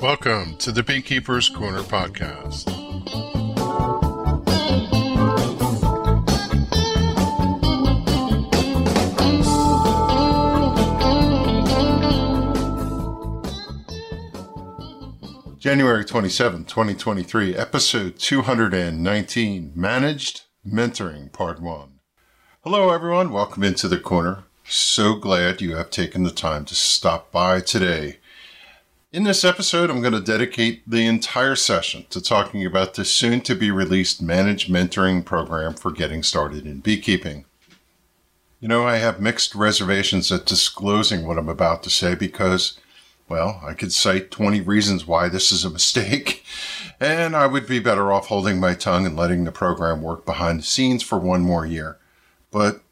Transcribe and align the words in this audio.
Welcome 0.00 0.54
to 0.58 0.70
the 0.70 0.84
Beekeeper's 0.84 1.48
Corner 1.48 1.80
podcast. 1.80 2.68
January 15.58 16.04
27, 16.04 16.64
2023, 16.66 17.56
episode 17.56 18.20
219, 18.20 19.72
Managed 19.74 20.42
Mentoring, 20.64 21.32
Part 21.32 21.60
1. 21.60 21.88
Hello, 22.60 22.90
everyone. 22.90 23.32
Welcome 23.32 23.64
into 23.64 23.88
the 23.88 23.98
corner. 23.98 24.44
So 24.64 25.16
glad 25.16 25.60
you 25.60 25.74
have 25.74 25.90
taken 25.90 26.22
the 26.22 26.30
time 26.30 26.64
to 26.66 26.76
stop 26.76 27.32
by 27.32 27.60
today. 27.60 28.17
In 29.10 29.22
this 29.22 29.42
episode, 29.42 29.88
I'm 29.88 30.02
going 30.02 30.12
to 30.12 30.20
dedicate 30.20 30.82
the 30.86 31.06
entire 31.06 31.56
session 31.56 32.04
to 32.10 32.20
talking 32.20 32.66
about 32.66 32.92
the 32.92 33.06
soon 33.06 33.40
to 33.42 33.54
be 33.54 33.70
released 33.70 34.20
managed 34.20 34.70
mentoring 34.70 35.24
program 35.24 35.72
for 35.72 35.90
getting 35.90 36.22
started 36.22 36.66
in 36.66 36.80
beekeeping. 36.80 37.46
You 38.60 38.68
know, 38.68 38.86
I 38.86 38.96
have 38.96 39.18
mixed 39.18 39.54
reservations 39.54 40.30
at 40.30 40.44
disclosing 40.44 41.26
what 41.26 41.38
I'm 41.38 41.48
about 41.48 41.82
to 41.84 41.90
say 41.90 42.16
because, 42.16 42.78
well, 43.30 43.62
I 43.64 43.72
could 43.72 43.94
cite 43.94 44.30
20 44.30 44.60
reasons 44.60 45.06
why 45.06 45.30
this 45.30 45.52
is 45.52 45.64
a 45.64 45.70
mistake, 45.70 46.44
and 47.00 47.34
I 47.34 47.46
would 47.46 47.66
be 47.66 47.78
better 47.78 48.12
off 48.12 48.26
holding 48.26 48.60
my 48.60 48.74
tongue 48.74 49.06
and 49.06 49.16
letting 49.16 49.44
the 49.44 49.52
program 49.52 50.02
work 50.02 50.26
behind 50.26 50.58
the 50.60 50.64
scenes 50.64 51.02
for 51.02 51.18
one 51.18 51.40
more 51.40 51.64
year. 51.64 51.96
But, 52.50 52.82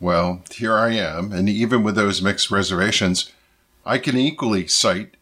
well, 0.00 0.42
here 0.50 0.74
I 0.74 0.94
am, 0.94 1.30
and 1.30 1.48
even 1.48 1.84
with 1.84 1.94
those 1.94 2.20
mixed 2.20 2.50
reservations, 2.50 3.30
I 3.86 3.98
can 3.98 4.16
equally 4.16 4.66
cite 4.66 5.18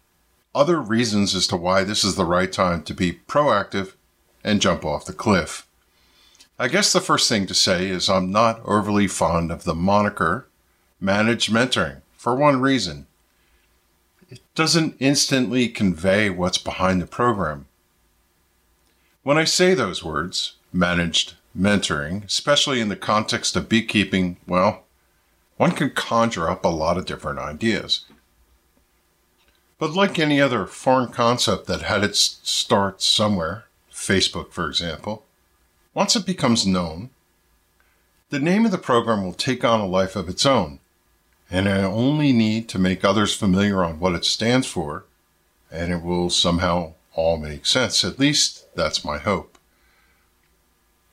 other 0.55 0.81
reasons 0.81 1.35
as 1.35 1.47
to 1.49 1.57
why 1.57 1.85
this 1.85 2.05
is 2.05 2.17
the 2.17 2.25
right 2.25 2.53
time 2.53 2.83
to 2.83 2.95
be 2.95 3.21
proactive 3.29 3.95
and 4.43 4.61
jump 4.61 4.85
off 4.85 5.05
the 5.05 5.13
cliff. 5.13 5.67
I 6.59 6.69
guess 6.69 6.93
the 6.93 7.01
first 7.01 7.29
thing 7.29 7.47
to 7.47 7.55
say 7.55 7.89
is 7.89 8.09
I'm 8.09 8.31
not 8.31 8.61
overly 8.65 9.07
fond 9.07 9.51
of 9.51 9.65
the 9.65 9.75
moniker 9.75 10.47
managed 11.01 11.51
mentoring 11.51 12.03
for 12.17 12.35
one 12.35 12.61
reason. 12.61 13.07
It 14.29 14.41
doesn't 14.55 14.97
instantly 14.99 15.69
convey 15.69 16.31
what's 16.31 16.59
behind 16.59 17.01
the 17.01 17.07
program. 17.07 17.67
When 19.23 19.39
I 19.39 19.45
say 19.45 19.75
those 19.75 20.05
words, 20.05 20.55
managed 20.73 21.35
mentoring, 21.59 22.25
especially 22.25 22.81
in 22.81 22.89
the 22.89 22.97
context 22.97 23.57
of 23.57 23.69
beekeeping, 23.69 24.37
well, 24.47 24.85
one 25.57 25.73
can 25.73 25.91
conjure 25.91 26.49
up 26.49 26.65
a 26.65 26.69
lot 26.69 26.97
of 26.97 27.07
different 27.07 27.39
ideas. 27.39 28.05
But 29.81 29.95
like 29.95 30.19
any 30.19 30.43
other 30.43 30.67
foreign 30.67 31.09
concept 31.09 31.67
that 31.67 31.81
had 31.81 32.05
its 32.05 32.39
start 32.43 33.01
somewhere, 33.01 33.65
Facebook 33.91 34.53
for 34.53 34.69
example, 34.69 35.25
once 35.95 36.15
it 36.15 36.27
becomes 36.27 36.67
known, 36.67 37.09
the 38.29 38.39
name 38.39 38.67
of 38.67 38.73
the 38.73 38.79
program 38.79 39.25
will 39.25 39.33
take 39.33 39.65
on 39.65 39.81
a 39.81 39.87
life 39.87 40.17
of 40.17 40.29
its 40.29 40.45
own, 40.45 40.81
and 41.51 41.67
I 41.67 41.83
only 41.83 42.31
need 42.31 42.69
to 42.69 42.79
make 42.79 43.07
others 43.07 43.35
familiar 43.35 43.83
on 43.83 43.99
what 43.99 44.15
it 44.15 44.27
stands 44.27 44.67
for, 44.67 45.07
and 45.71 45.91
it 45.91 46.03
will 46.03 46.29
somehow 46.29 46.93
all 47.15 47.39
make 47.39 47.65
sense. 47.65 48.05
At 48.05 48.19
least 48.19 48.67
that's 48.77 49.03
my 49.03 49.17
hope. 49.17 49.57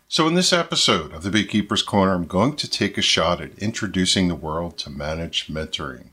So, 0.09 0.27
in 0.27 0.33
this 0.33 0.51
episode 0.51 1.13
of 1.13 1.23
the 1.23 1.31
Beekeeper's 1.31 1.83
Corner, 1.83 2.13
I'm 2.13 2.27
going 2.27 2.57
to 2.57 2.69
take 2.69 2.97
a 2.97 3.01
shot 3.01 3.39
at 3.39 3.57
introducing 3.59 4.27
the 4.27 4.35
world 4.35 4.77
to 4.79 4.89
managed 4.89 5.49
mentoring. 5.49 6.09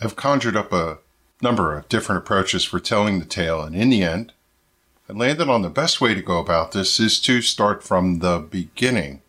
I've 0.00 0.16
conjured 0.16 0.56
up 0.56 0.72
a 0.72 0.98
number 1.42 1.76
of 1.76 1.88
different 1.88 2.22
approaches 2.22 2.64
for 2.64 2.78
telling 2.78 3.18
the 3.18 3.24
tale, 3.24 3.62
and 3.62 3.74
in 3.74 3.90
the 3.90 4.02
end, 4.02 4.32
I 5.08 5.12
landed 5.12 5.48
on 5.48 5.62
the 5.62 5.70
best 5.70 6.00
way 6.00 6.14
to 6.14 6.22
go 6.22 6.38
about 6.38 6.72
this 6.72 7.00
is 7.00 7.18
to 7.20 7.42
start 7.42 7.82
from 7.82 8.18
the 8.18 8.38
beginning. 8.38 9.22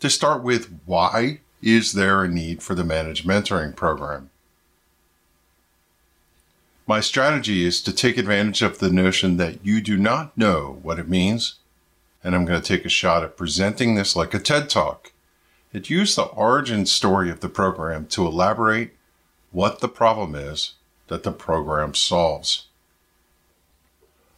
To 0.00 0.10
start 0.10 0.42
with, 0.42 0.80
why 0.86 1.40
is 1.62 1.92
there 1.92 2.24
a 2.24 2.28
need 2.28 2.62
for 2.62 2.74
the 2.74 2.84
managed 2.84 3.26
mentoring 3.26 3.76
program? 3.76 4.30
My 6.86 7.00
strategy 7.00 7.64
is 7.64 7.82
to 7.82 7.92
take 7.92 8.16
advantage 8.16 8.62
of 8.62 8.78
the 8.78 8.90
notion 8.90 9.36
that 9.36 9.64
you 9.64 9.80
do 9.80 9.96
not 9.96 10.36
know 10.38 10.78
what 10.82 10.98
it 10.98 11.08
means, 11.08 11.56
and 12.24 12.34
I'm 12.34 12.44
going 12.44 12.60
to 12.60 12.66
take 12.66 12.84
a 12.84 12.88
shot 12.88 13.22
at 13.22 13.36
presenting 13.36 13.94
this 13.94 14.16
like 14.16 14.34
a 14.34 14.38
TED 14.38 14.70
Talk. 14.70 15.12
It 15.72 15.90
used 15.90 16.16
the 16.16 16.22
origin 16.22 16.86
story 16.86 17.30
of 17.30 17.40
the 17.40 17.48
program 17.48 18.06
to 18.06 18.26
elaborate 18.26 18.92
what 19.50 19.80
the 19.80 19.88
problem 19.88 20.34
is 20.34 20.74
that 21.08 21.22
the 21.22 21.32
program 21.32 21.94
solves. 21.94 22.66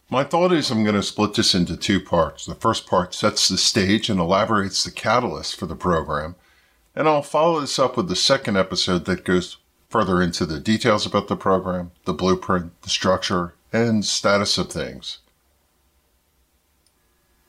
My 0.09 0.23
thought 0.23 0.51
is 0.51 0.69
I'm 0.69 0.83
going 0.83 0.95
to 0.95 1.03
split 1.03 1.35
this 1.35 1.55
into 1.55 1.77
two 1.77 2.01
parts. 2.01 2.45
The 2.45 2.55
first 2.55 2.85
part 2.85 3.13
sets 3.13 3.47
the 3.47 3.57
stage 3.57 4.09
and 4.09 4.19
elaborates 4.19 4.83
the 4.83 4.91
catalyst 4.91 5.57
for 5.57 5.65
the 5.65 5.75
program, 5.75 6.35
and 6.95 7.07
I'll 7.07 7.21
follow 7.21 7.61
this 7.61 7.79
up 7.79 7.95
with 7.95 8.09
the 8.09 8.15
second 8.15 8.57
episode 8.57 9.05
that 9.05 9.23
goes 9.23 9.57
further 9.89 10.21
into 10.21 10.45
the 10.45 10.59
details 10.59 11.05
about 11.05 11.27
the 11.27 11.35
program, 11.35 11.91
the 12.05 12.13
blueprint, 12.13 12.81
the 12.81 12.89
structure, 12.89 13.53
and 13.71 14.03
status 14.03 14.57
of 14.57 14.69
things. 14.69 15.19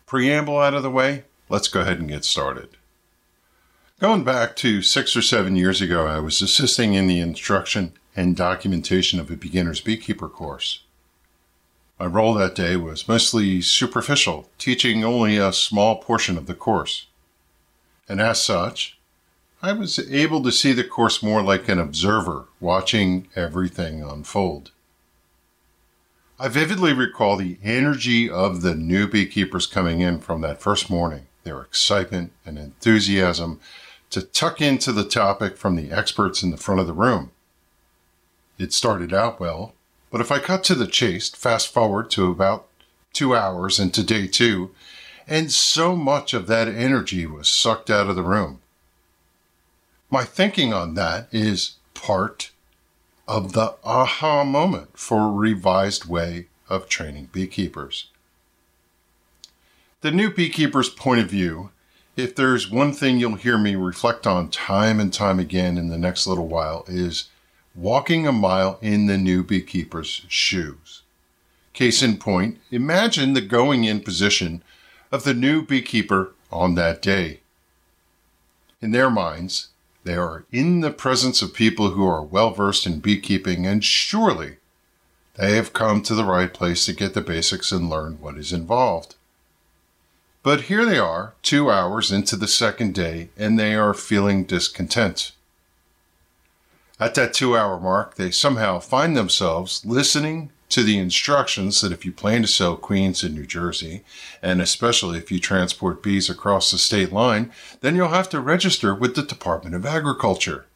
Preamble 0.06 0.58
out 0.58 0.74
of 0.74 0.82
the 0.82 0.90
way, 0.90 1.24
let's 1.48 1.68
go 1.68 1.80
ahead 1.80 1.98
and 1.98 2.08
get 2.08 2.24
started. 2.24 2.76
Going 4.02 4.24
back 4.24 4.56
to 4.56 4.82
six 4.82 5.14
or 5.14 5.22
seven 5.22 5.54
years 5.54 5.80
ago, 5.80 6.08
I 6.08 6.18
was 6.18 6.42
assisting 6.42 6.94
in 6.94 7.06
the 7.06 7.20
instruction 7.20 7.92
and 8.16 8.34
documentation 8.34 9.20
of 9.20 9.30
a 9.30 9.36
beginner's 9.36 9.80
beekeeper 9.80 10.28
course. 10.28 10.82
My 12.00 12.06
role 12.06 12.34
that 12.34 12.56
day 12.56 12.74
was 12.74 13.06
mostly 13.06 13.62
superficial, 13.62 14.50
teaching 14.58 15.04
only 15.04 15.36
a 15.36 15.52
small 15.52 16.02
portion 16.02 16.36
of 16.36 16.46
the 16.46 16.54
course. 16.56 17.06
And 18.08 18.20
as 18.20 18.42
such, 18.42 18.98
I 19.62 19.70
was 19.72 20.00
able 20.10 20.42
to 20.42 20.50
see 20.50 20.72
the 20.72 20.82
course 20.82 21.22
more 21.22 21.40
like 21.40 21.68
an 21.68 21.78
observer, 21.78 22.46
watching 22.58 23.28
everything 23.36 24.02
unfold. 24.02 24.72
I 26.40 26.48
vividly 26.48 26.92
recall 26.92 27.36
the 27.36 27.56
energy 27.62 28.28
of 28.28 28.62
the 28.62 28.74
new 28.74 29.06
beekeepers 29.06 29.68
coming 29.68 30.00
in 30.00 30.18
from 30.18 30.40
that 30.40 30.60
first 30.60 30.90
morning, 30.90 31.28
their 31.44 31.60
excitement 31.60 32.32
and 32.44 32.58
enthusiasm 32.58 33.60
to 34.12 34.22
tuck 34.22 34.60
into 34.60 34.92
the 34.92 35.04
topic 35.04 35.56
from 35.56 35.74
the 35.74 35.90
experts 35.90 36.42
in 36.42 36.50
the 36.50 36.56
front 36.56 36.80
of 36.80 36.86
the 36.86 36.92
room. 36.92 37.30
It 38.58 38.72
started 38.72 39.12
out 39.12 39.40
well, 39.40 39.74
but 40.10 40.20
if 40.20 40.30
I 40.30 40.38
cut 40.38 40.62
to 40.64 40.74
the 40.74 40.86
chase, 40.86 41.30
fast 41.30 41.72
forward 41.72 42.10
to 42.12 42.30
about 42.30 42.68
two 43.14 43.34
hours 43.34 43.80
into 43.80 44.04
day 44.04 44.26
two, 44.26 44.70
and 45.26 45.50
so 45.50 45.96
much 45.96 46.34
of 46.34 46.46
that 46.46 46.68
energy 46.68 47.24
was 47.24 47.48
sucked 47.48 47.88
out 47.88 48.08
of 48.08 48.16
the 48.16 48.22
room. 48.22 48.60
My 50.10 50.24
thinking 50.24 50.74
on 50.74 50.92
that 50.94 51.28
is 51.32 51.76
part 51.94 52.50
of 53.26 53.54
the 53.54 53.76
aha 53.82 54.44
moment 54.44 54.98
for 54.98 55.22
a 55.22 55.32
revised 55.32 56.04
way 56.04 56.48
of 56.68 56.86
training 56.86 57.30
beekeepers. 57.32 58.08
The 60.02 60.10
new 60.10 60.30
beekeeper's 60.30 60.90
point 60.90 61.20
of 61.20 61.30
view 61.30 61.70
if 62.16 62.34
there's 62.34 62.70
one 62.70 62.92
thing 62.92 63.18
you'll 63.18 63.36
hear 63.36 63.56
me 63.56 63.74
reflect 63.74 64.26
on 64.26 64.48
time 64.48 65.00
and 65.00 65.12
time 65.12 65.38
again 65.38 65.78
in 65.78 65.88
the 65.88 65.98
next 65.98 66.26
little 66.26 66.46
while 66.46 66.84
is 66.86 67.28
walking 67.74 68.26
a 68.26 68.32
mile 68.32 68.78
in 68.82 69.06
the 69.06 69.16
new 69.16 69.42
beekeeper's 69.42 70.26
shoes. 70.28 71.02
Case 71.72 72.02
in 72.02 72.18
point, 72.18 72.60
imagine 72.70 73.32
the 73.32 73.40
going 73.40 73.84
in 73.84 74.00
position 74.00 74.62
of 75.10 75.24
the 75.24 75.32
new 75.32 75.64
beekeeper 75.64 76.32
on 76.50 76.74
that 76.74 77.00
day. 77.00 77.40
In 78.82 78.90
their 78.90 79.10
minds, 79.10 79.68
they 80.04 80.14
are 80.16 80.44
in 80.52 80.80
the 80.80 80.90
presence 80.90 81.40
of 81.40 81.54
people 81.54 81.90
who 81.90 82.06
are 82.06 82.22
well 82.22 82.50
versed 82.50 82.86
in 82.86 83.00
beekeeping, 83.00 83.64
and 83.64 83.82
surely 83.82 84.56
they 85.36 85.56
have 85.56 85.72
come 85.72 86.02
to 86.02 86.14
the 86.14 86.24
right 86.24 86.52
place 86.52 86.84
to 86.86 86.92
get 86.92 87.14
the 87.14 87.20
basics 87.22 87.72
and 87.72 87.88
learn 87.88 88.18
what 88.20 88.36
is 88.36 88.52
involved. 88.52 89.14
But 90.42 90.62
here 90.62 90.84
they 90.84 90.98
are, 90.98 91.34
two 91.42 91.70
hours 91.70 92.10
into 92.10 92.34
the 92.34 92.48
second 92.48 92.94
day, 92.94 93.28
and 93.36 93.58
they 93.58 93.74
are 93.74 93.94
feeling 93.94 94.44
discontent. 94.44 95.32
At 96.98 97.14
that 97.14 97.32
two 97.32 97.56
hour 97.56 97.78
mark, 97.78 98.16
they 98.16 98.30
somehow 98.30 98.80
find 98.80 99.16
themselves 99.16 99.84
listening 99.84 100.50
to 100.68 100.82
the 100.82 100.98
instructions 100.98 101.80
that 101.80 101.92
if 101.92 102.04
you 102.04 102.12
plan 102.12 102.42
to 102.42 102.48
sell 102.48 102.76
queens 102.76 103.22
in 103.22 103.34
New 103.34 103.46
Jersey, 103.46 104.02
and 104.40 104.60
especially 104.60 105.18
if 105.18 105.30
you 105.30 105.38
transport 105.38 106.02
bees 106.02 106.30
across 106.30 106.70
the 106.70 106.78
state 106.78 107.12
line, 107.12 107.52
then 107.80 107.94
you'll 107.94 108.08
have 108.08 108.30
to 108.30 108.40
register 108.40 108.94
with 108.94 109.14
the 109.14 109.22
Department 109.22 109.74
of 109.74 109.84
Agriculture. 109.84 110.66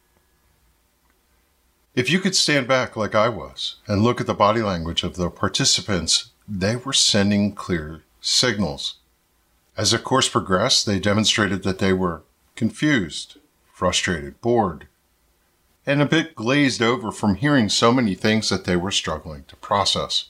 If 1.95 2.11
you 2.11 2.19
could 2.19 2.35
stand 2.35 2.67
back 2.67 2.95
like 2.95 3.15
I 3.15 3.27
was 3.27 3.77
and 3.87 4.03
look 4.03 4.21
at 4.21 4.27
the 4.27 4.33
body 4.35 4.61
language 4.61 5.03
of 5.03 5.15
the 5.15 5.31
participants, 5.31 6.29
they 6.47 6.75
were 6.75 6.93
sending 6.93 7.55
clear 7.55 8.03
signals. 8.21 8.95
As 9.77 9.91
the 9.91 9.99
course 9.99 10.27
progressed, 10.27 10.85
they 10.87 10.99
demonstrated 10.99 11.61
that 11.63 11.77
they 11.77 11.93
were 11.93 12.23
confused, 12.55 13.37
frustrated, 13.71 14.41
bored, 14.41 14.87
and 15.85 16.01
a 16.01 16.05
bit 16.05 16.35
glazed 16.35 16.81
over 16.81 17.11
from 17.11 17.35
hearing 17.35 17.69
so 17.69 17.93
many 17.93 18.15
things 18.15 18.49
that 18.49 18.65
they 18.65 18.75
were 18.75 18.91
struggling 18.91 19.45
to 19.47 19.55
process. 19.55 20.29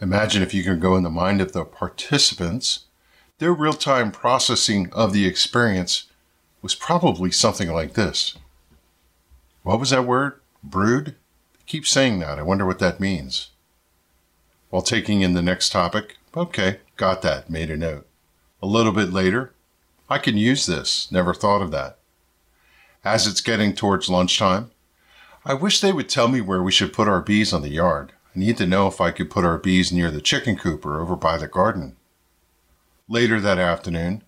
Imagine 0.00 0.42
if 0.42 0.54
you 0.54 0.62
could 0.62 0.80
go 0.80 0.96
in 0.96 1.02
the 1.02 1.10
mind 1.10 1.40
of 1.40 1.52
the 1.52 1.64
participants. 1.64 2.84
Their 3.38 3.52
real 3.52 3.72
time 3.72 4.12
processing 4.12 4.88
of 4.92 5.12
the 5.12 5.26
experience 5.26 6.04
was 6.62 6.74
probably 6.74 7.32
something 7.32 7.70
like 7.70 7.94
this. 7.94 8.36
What 9.64 9.80
was 9.80 9.90
that 9.90 10.06
word? 10.06 10.40
Brood? 10.62 11.16
keep 11.66 11.86
saying 11.86 12.18
that. 12.20 12.38
I 12.38 12.42
wonder 12.42 12.66
what 12.66 12.78
that 12.78 13.00
means. 13.00 13.50
While 14.70 14.82
taking 14.82 15.22
in 15.22 15.32
the 15.32 15.42
next 15.42 15.70
topic, 15.70 16.16
okay, 16.36 16.80
got 16.96 17.22
that, 17.22 17.50
made 17.50 17.70
a 17.70 17.76
note. 17.76 18.06
A 18.62 18.66
little 18.66 18.92
bit 18.92 19.12
later, 19.12 19.52
I 20.08 20.18
can 20.18 20.36
use 20.36 20.66
this, 20.66 21.10
never 21.10 21.34
thought 21.34 21.62
of 21.62 21.70
that. 21.70 21.98
As 23.04 23.26
it's 23.26 23.40
getting 23.40 23.74
towards 23.74 24.08
lunchtime, 24.08 24.70
I 25.44 25.54
wish 25.54 25.80
they 25.80 25.92
would 25.92 26.08
tell 26.08 26.28
me 26.28 26.40
where 26.40 26.62
we 26.62 26.72
should 26.72 26.92
put 26.92 27.08
our 27.08 27.20
bees 27.20 27.52
on 27.52 27.62
the 27.62 27.68
yard. 27.68 28.12
I 28.34 28.38
need 28.38 28.56
to 28.56 28.66
know 28.66 28.86
if 28.86 29.00
I 29.00 29.10
could 29.10 29.30
put 29.30 29.44
our 29.44 29.58
bees 29.58 29.92
near 29.92 30.10
the 30.10 30.20
chicken 30.20 30.56
coop 30.56 30.86
or 30.86 31.00
over 31.00 31.16
by 31.16 31.36
the 31.36 31.46
garden. 31.46 31.96
Later 33.08 33.40
that 33.40 33.58
afternoon, 33.58 34.22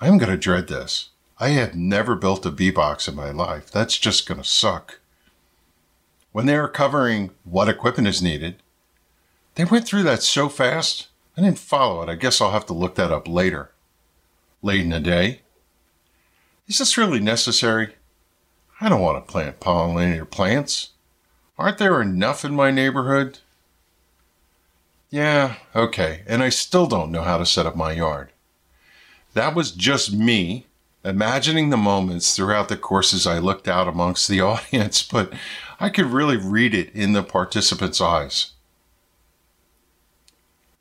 I 0.00 0.08
am 0.08 0.18
going 0.18 0.32
to 0.32 0.36
dread 0.36 0.66
this. 0.66 1.10
I 1.38 1.50
have 1.50 1.76
never 1.76 2.16
built 2.16 2.44
a 2.44 2.50
bee 2.50 2.72
box 2.72 3.06
in 3.06 3.14
my 3.14 3.30
life. 3.30 3.70
That's 3.70 3.96
just 3.98 4.26
going 4.26 4.40
to 4.40 4.48
suck. 4.48 4.98
When 6.32 6.46
they 6.46 6.56
are 6.56 6.68
covering 6.68 7.30
what 7.44 7.68
equipment 7.68 8.08
is 8.08 8.22
needed, 8.22 8.56
they 9.54 9.64
went 9.64 9.86
through 9.86 10.02
that 10.04 10.22
so 10.22 10.48
fast, 10.48 11.08
I 11.36 11.40
didn't 11.40 11.58
follow 11.58 12.02
it. 12.02 12.08
I 12.08 12.14
guess 12.14 12.40
I'll 12.40 12.50
have 12.50 12.66
to 12.66 12.74
look 12.74 12.94
that 12.96 13.12
up 13.12 13.26
later. 13.26 13.70
Late 14.62 14.82
in 14.82 14.90
the 14.90 15.00
day, 15.00 15.40
is 16.68 16.78
this 16.78 16.96
really 16.96 17.20
necessary? 17.20 17.94
I 18.80 18.88
don't 18.88 19.00
want 19.00 19.24
to 19.24 19.30
plant 19.30 19.60
pollinator 19.60 20.28
plants. 20.28 20.90
Aren't 21.58 21.78
there 21.78 22.00
enough 22.00 22.44
in 22.44 22.54
my 22.54 22.70
neighborhood? 22.70 23.40
Yeah, 25.10 25.56
okay, 25.76 26.22
and 26.26 26.42
I 26.42 26.48
still 26.48 26.86
don't 26.86 27.12
know 27.12 27.22
how 27.22 27.36
to 27.36 27.44
set 27.44 27.66
up 27.66 27.76
my 27.76 27.92
yard. 27.92 28.30
That 29.34 29.54
was 29.54 29.72
just 29.72 30.12
me 30.12 30.66
imagining 31.04 31.70
the 31.70 31.76
moments 31.76 32.34
throughout 32.34 32.68
the 32.68 32.76
courses 32.76 33.26
I 33.26 33.38
looked 33.38 33.68
out 33.68 33.88
amongst 33.88 34.28
the 34.28 34.40
audience, 34.52 35.02
but 35.02 35.32
I 35.78 35.90
could 35.90 36.06
really 36.06 36.36
read 36.36 36.74
it 36.74 36.94
in 36.94 37.12
the 37.12 37.22
participants' 37.22 38.00
eyes. 38.00 38.52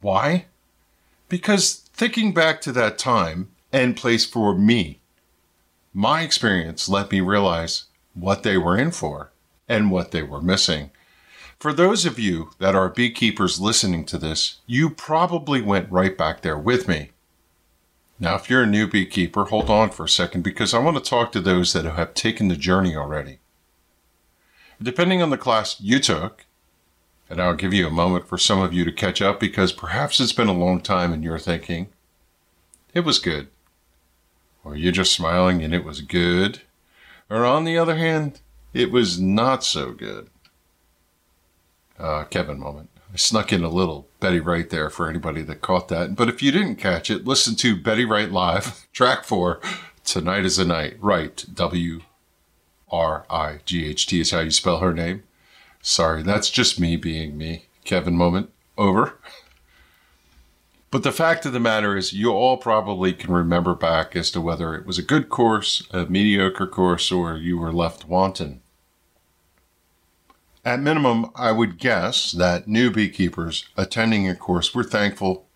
Why? 0.01 0.45
Because 1.30 1.89
thinking 1.94 2.33
back 2.33 2.59
to 2.62 2.71
that 2.74 2.98
time 2.98 3.50
and 3.71 3.95
place 3.95 4.25
for 4.25 4.56
me, 4.56 5.00
my 5.94 6.21
experience 6.21 6.89
let 6.89 7.12
me 7.12 7.21
realize 7.21 7.86
what 8.13 8.44
they 8.44 8.57
were 8.57 8.77
in 8.77 8.92
for 8.92 9.31
and 9.69 9.92
what 9.92 10.12
they 10.12 10.24
were 10.24 10.42
missing. 10.42 10.92
For 11.59 11.71
those 11.71 12.06
of 12.06 12.18
you 12.18 12.51
that 12.57 12.75
are 12.75 12.89
beekeepers 12.89 13.62
listening 13.62 14.03
to 14.06 14.18
this, 14.18 14.62
you 14.65 14.89
probably 14.89 15.62
went 15.62 15.92
right 15.92 16.18
back 16.18 16.42
there 16.42 16.57
with 16.57 16.88
me. 16.88 17.12
Now, 18.19 18.36
if 18.36 18.50
you're 18.50 18.63
a 18.63 18.68
new 18.68 18.88
beekeeper, 18.88 19.45
hold 19.45 19.69
on 19.69 19.92
for 19.92 20.06
a 20.06 20.09
second 20.09 20.42
because 20.42 20.74
I 20.74 20.80
want 20.80 20.98
to 20.98 21.07
talk 21.07 21.31
to 21.31 21.39
those 21.39 21.74
that 21.74 21.86
have 21.86 22.13
taken 22.13 22.48
the 22.48 22.56
journey 22.56 22.95
already. 22.95 23.39
Depending 24.81 25.21
on 25.21 25.30
the 25.30 25.38
class 25.38 25.80
you 25.80 26.00
took, 26.00 26.45
and 27.31 27.42
I'll 27.42 27.56
give 27.56 27.74
you 27.74 27.88
a 27.88 27.92
moment 27.92 28.28
for 28.28 28.38
some 28.38 28.60
of 28.60 28.74
you 28.74 28.83
to 28.83 28.92
catch 28.92 29.22
up 29.22 29.39
because 29.39 29.72
perhaps 29.72 30.19
it's 30.19 30.33
been 30.33 30.50
a 30.50 30.54
long 30.54 30.81
time 30.81 31.13
and 31.13 31.24
you're 31.24 31.39
thinking, 31.39 31.88
it 32.94 33.06
was 33.06 33.19
good. 33.19 33.48
Or 34.66 34.75
you're 34.75 34.92
just 34.92 35.13
smiling 35.13 35.63
and 35.63 35.74
it 35.74 35.86
was 35.86 36.01
good. 36.01 36.63
Or 37.30 37.45
on 37.45 37.63
the 37.63 37.78
other 37.78 37.95
hand, 37.95 38.42
it 38.74 38.92
was 38.92 39.18
not 39.18 39.63
so 39.63 39.94
good. 39.94 40.30
Uh, 41.98 42.25
Kevin 42.25 42.60
moment. 42.60 42.89
I 43.13 43.16
snuck 43.16 43.54
in 43.54 43.63
a 43.63 43.69
little 43.69 44.10
Betty 44.19 44.42
Wright 44.42 44.69
there 44.69 44.89
for 44.89 45.10
anybody 45.10 45.42
that 45.44 45.62
caught 45.62 45.88
that. 45.88 46.18
But 46.18 46.27
if 46.27 46.44
you 46.44 46.51
didn't 46.51 46.75
catch 46.75 47.10
it, 47.10 47.25
listen 47.25 47.56
to 47.56 47.81
Betty 47.81 48.04
Wright 48.04 48.30
Live, 48.30 48.88
track 48.94 49.24
four, 49.24 49.62
Tonight 50.04 50.44
is 50.44 50.57
the 50.57 50.66
Night. 50.66 50.98
Wright, 51.00 51.45
W 51.54 52.01
R 52.92 53.25
I 53.30 53.60
G 53.63 53.86
H 53.86 54.06
T 54.06 54.19
is 54.19 54.31
how 54.31 54.42
you 54.42 54.51
spell 54.51 54.80
her 54.80 54.94
name. 54.94 55.24
Sorry, 55.81 56.24
that's 56.24 56.50
just 56.50 56.80
me 56.80 56.95
being 56.95 57.38
me. 57.38 57.66
Kevin 57.83 58.16
moment. 58.16 58.51
Over. 58.78 59.18
But 60.92 61.04
the 61.04 61.12
fact 61.12 61.45
of 61.45 61.54
the 61.54 61.60
matter 61.60 61.95
is, 61.95 62.12
you 62.13 62.31
all 62.31 62.57
probably 62.57 63.13
can 63.13 63.33
remember 63.33 63.74
back 63.74 64.16
as 64.16 64.30
to 64.31 64.42
whether 64.42 64.75
it 64.75 64.86
was 64.86 64.98
a 64.98 65.04
good 65.04 65.30
course, 65.30 65.88
a 65.92 66.06
mediocre 66.06 66.68
course, 66.68 67.12
or 67.12 67.38
you 67.38 67.57
were 67.57 67.72
left 67.72 68.07
wanton. 68.07 68.62
At 70.66 70.81
minimum, 70.81 71.31
I 71.33 71.54
would 71.54 71.80
guess 71.80 72.31
that 72.34 72.68
new 72.68 72.92
beekeepers 72.92 73.68
attending 73.77 74.27
a 74.27 74.36
course 74.36 74.75
were 74.75 74.84
thankful 74.84 75.48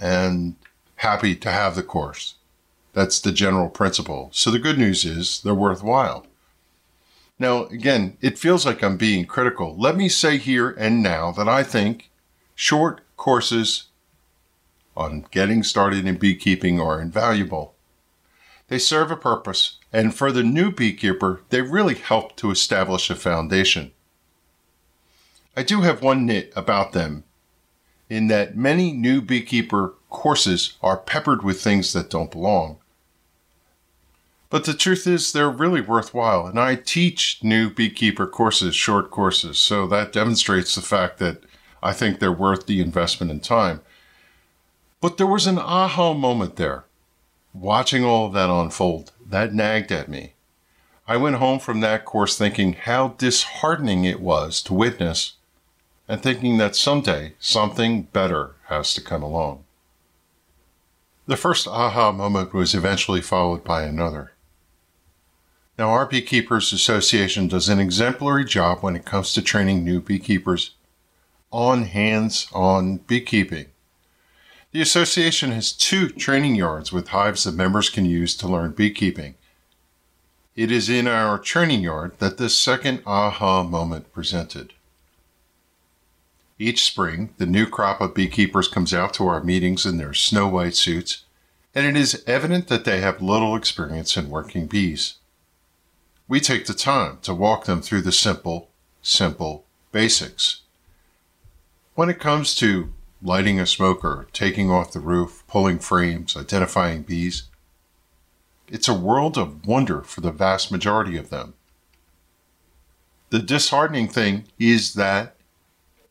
and 0.00 0.56
happy 0.96 1.36
to 1.36 1.50
have 1.50 1.76
the 1.76 1.82
course. 1.82 2.34
That's 2.92 3.20
the 3.20 3.32
general 3.32 3.68
principle. 3.68 4.30
So 4.32 4.50
the 4.50 4.58
good 4.58 4.78
news 4.78 5.04
is 5.04 5.40
they're 5.40 5.54
worthwhile. 5.54 6.26
Now, 7.38 7.66
again, 7.66 8.16
it 8.20 8.38
feels 8.38 8.64
like 8.64 8.82
I'm 8.82 8.96
being 8.96 9.26
critical. 9.26 9.76
Let 9.76 9.96
me 9.96 10.08
say 10.08 10.38
here 10.38 10.70
and 10.70 11.02
now 11.02 11.32
that 11.32 11.48
I 11.48 11.62
think 11.62 12.10
short 12.54 13.00
courses 13.16 13.88
on 14.96 15.26
getting 15.30 15.62
started 15.62 16.06
in 16.06 16.16
beekeeping 16.16 16.80
are 16.80 17.00
invaluable. 17.00 17.74
They 18.68 18.78
serve 18.78 19.10
a 19.10 19.16
purpose, 19.16 19.78
and 19.92 20.14
for 20.14 20.32
the 20.32 20.42
new 20.42 20.70
beekeeper, 20.70 21.42
they 21.50 21.60
really 21.60 21.94
help 21.94 22.36
to 22.36 22.50
establish 22.50 23.10
a 23.10 23.14
foundation. 23.14 23.92
I 25.56 25.62
do 25.62 25.82
have 25.82 26.02
one 26.02 26.26
nit 26.26 26.52
about 26.56 26.92
them 26.92 27.24
in 28.08 28.28
that 28.28 28.56
many 28.56 28.92
new 28.92 29.20
beekeeper 29.20 29.94
courses 30.08 30.74
are 30.82 30.96
peppered 30.96 31.42
with 31.42 31.60
things 31.60 31.92
that 31.92 32.10
don't 32.10 32.30
belong. 32.30 32.78
But 34.50 34.64
the 34.64 34.74
truth 34.74 35.06
is, 35.06 35.32
they're 35.32 35.50
really 35.50 35.80
worthwhile. 35.80 36.46
And 36.46 36.60
I 36.60 36.76
teach 36.76 37.38
new 37.42 37.70
beekeeper 37.70 38.26
courses, 38.26 38.76
short 38.76 39.10
courses. 39.10 39.58
So 39.58 39.86
that 39.88 40.12
demonstrates 40.12 40.74
the 40.74 40.82
fact 40.82 41.18
that 41.18 41.42
I 41.82 41.92
think 41.92 42.18
they're 42.18 42.32
worth 42.32 42.66
the 42.66 42.80
investment 42.80 43.32
in 43.32 43.40
time. 43.40 43.80
But 45.00 45.18
there 45.18 45.26
was 45.26 45.46
an 45.46 45.58
aha 45.58 46.14
moment 46.14 46.56
there. 46.56 46.84
Watching 47.52 48.04
all 48.04 48.26
of 48.26 48.32
that 48.32 48.50
unfold, 48.50 49.12
that 49.26 49.54
nagged 49.54 49.92
at 49.92 50.08
me. 50.08 50.32
I 51.06 51.18
went 51.18 51.36
home 51.36 51.58
from 51.58 51.80
that 51.80 52.04
course 52.04 52.38
thinking 52.38 52.72
how 52.72 53.08
disheartening 53.18 54.04
it 54.04 54.20
was 54.20 54.62
to 54.62 54.74
witness 54.74 55.34
and 56.08 56.22
thinking 56.22 56.56
that 56.58 56.76
someday 56.76 57.34
something 57.38 58.02
better 58.04 58.54
has 58.68 58.94
to 58.94 59.00
come 59.02 59.22
along. 59.22 59.64
The 61.26 61.36
first 61.36 61.66
aha 61.66 62.12
moment 62.12 62.52
was 62.52 62.74
eventually 62.74 63.20
followed 63.20 63.64
by 63.64 63.84
another. 63.84 64.32
Now, 65.76 65.90
our 65.90 66.06
Beekeepers 66.06 66.72
Association 66.72 67.48
does 67.48 67.68
an 67.68 67.80
exemplary 67.80 68.44
job 68.44 68.78
when 68.80 68.94
it 68.94 69.04
comes 69.04 69.32
to 69.32 69.42
training 69.42 69.84
new 69.84 70.00
beekeepers 70.00 70.70
on 71.50 71.84
hands 71.84 72.46
on 72.52 72.98
beekeeping. 72.98 73.66
The 74.70 74.80
association 74.80 75.50
has 75.50 75.72
two 75.72 76.08
training 76.10 76.54
yards 76.54 76.92
with 76.92 77.08
hives 77.08 77.42
that 77.42 77.56
members 77.56 77.90
can 77.90 78.04
use 78.04 78.36
to 78.36 78.48
learn 78.48 78.70
beekeeping. 78.70 79.34
It 80.54 80.70
is 80.70 80.88
in 80.88 81.08
our 81.08 81.38
training 81.38 81.80
yard 81.80 82.12
that 82.20 82.38
this 82.38 82.56
second 82.56 83.02
aha 83.04 83.64
moment 83.64 84.12
presented. 84.12 84.74
Each 86.56 86.84
spring, 86.84 87.34
the 87.38 87.46
new 87.46 87.66
crop 87.66 88.00
of 88.00 88.14
beekeepers 88.14 88.68
comes 88.68 88.94
out 88.94 89.12
to 89.14 89.26
our 89.26 89.42
meetings 89.42 89.84
in 89.84 89.98
their 89.98 90.14
snow 90.14 90.46
white 90.46 90.76
suits, 90.76 91.24
and 91.74 91.84
it 91.84 92.00
is 92.00 92.22
evident 92.28 92.68
that 92.68 92.84
they 92.84 93.00
have 93.00 93.20
little 93.20 93.56
experience 93.56 94.16
in 94.16 94.30
working 94.30 94.66
bees 94.66 95.14
we 96.26 96.40
take 96.40 96.66
the 96.66 96.74
time 96.74 97.18
to 97.22 97.34
walk 97.34 97.64
them 97.66 97.82
through 97.82 98.02
the 98.02 98.12
simple, 98.12 98.70
simple 99.02 99.64
basics. 99.92 100.62
When 101.94 102.08
it 102.08 102.20
comes 102.20 102.54
to 102.56 102.92
lighting 103.22 103.60
a 103.60 103.66
smoker, 103.66 104.26
taking 104.32 104.70
off 104.70 104.92
the 104.92 105.00
roof, 105.00 105.44
pulling 105.46 105.78
frames, 105.78 106.36
identifying 106.36 107.02
bees, 107.02 107.44
it's 108.68 108.88
a 108.88 108.94
world 108.94 109.36
of 109.36 109.66
wonder 109.66 110.02
for 110.02 110.20
the 110.20 110.32
vast 110.32 110.72
majority 110.72 111.16
of 111.16 111.30
them. 111.30 111.54
The 113.30 113.38
disheartening 113.38 114.08
thing 114.08 114.44
is 114.58 114.94
that 114.94 115.36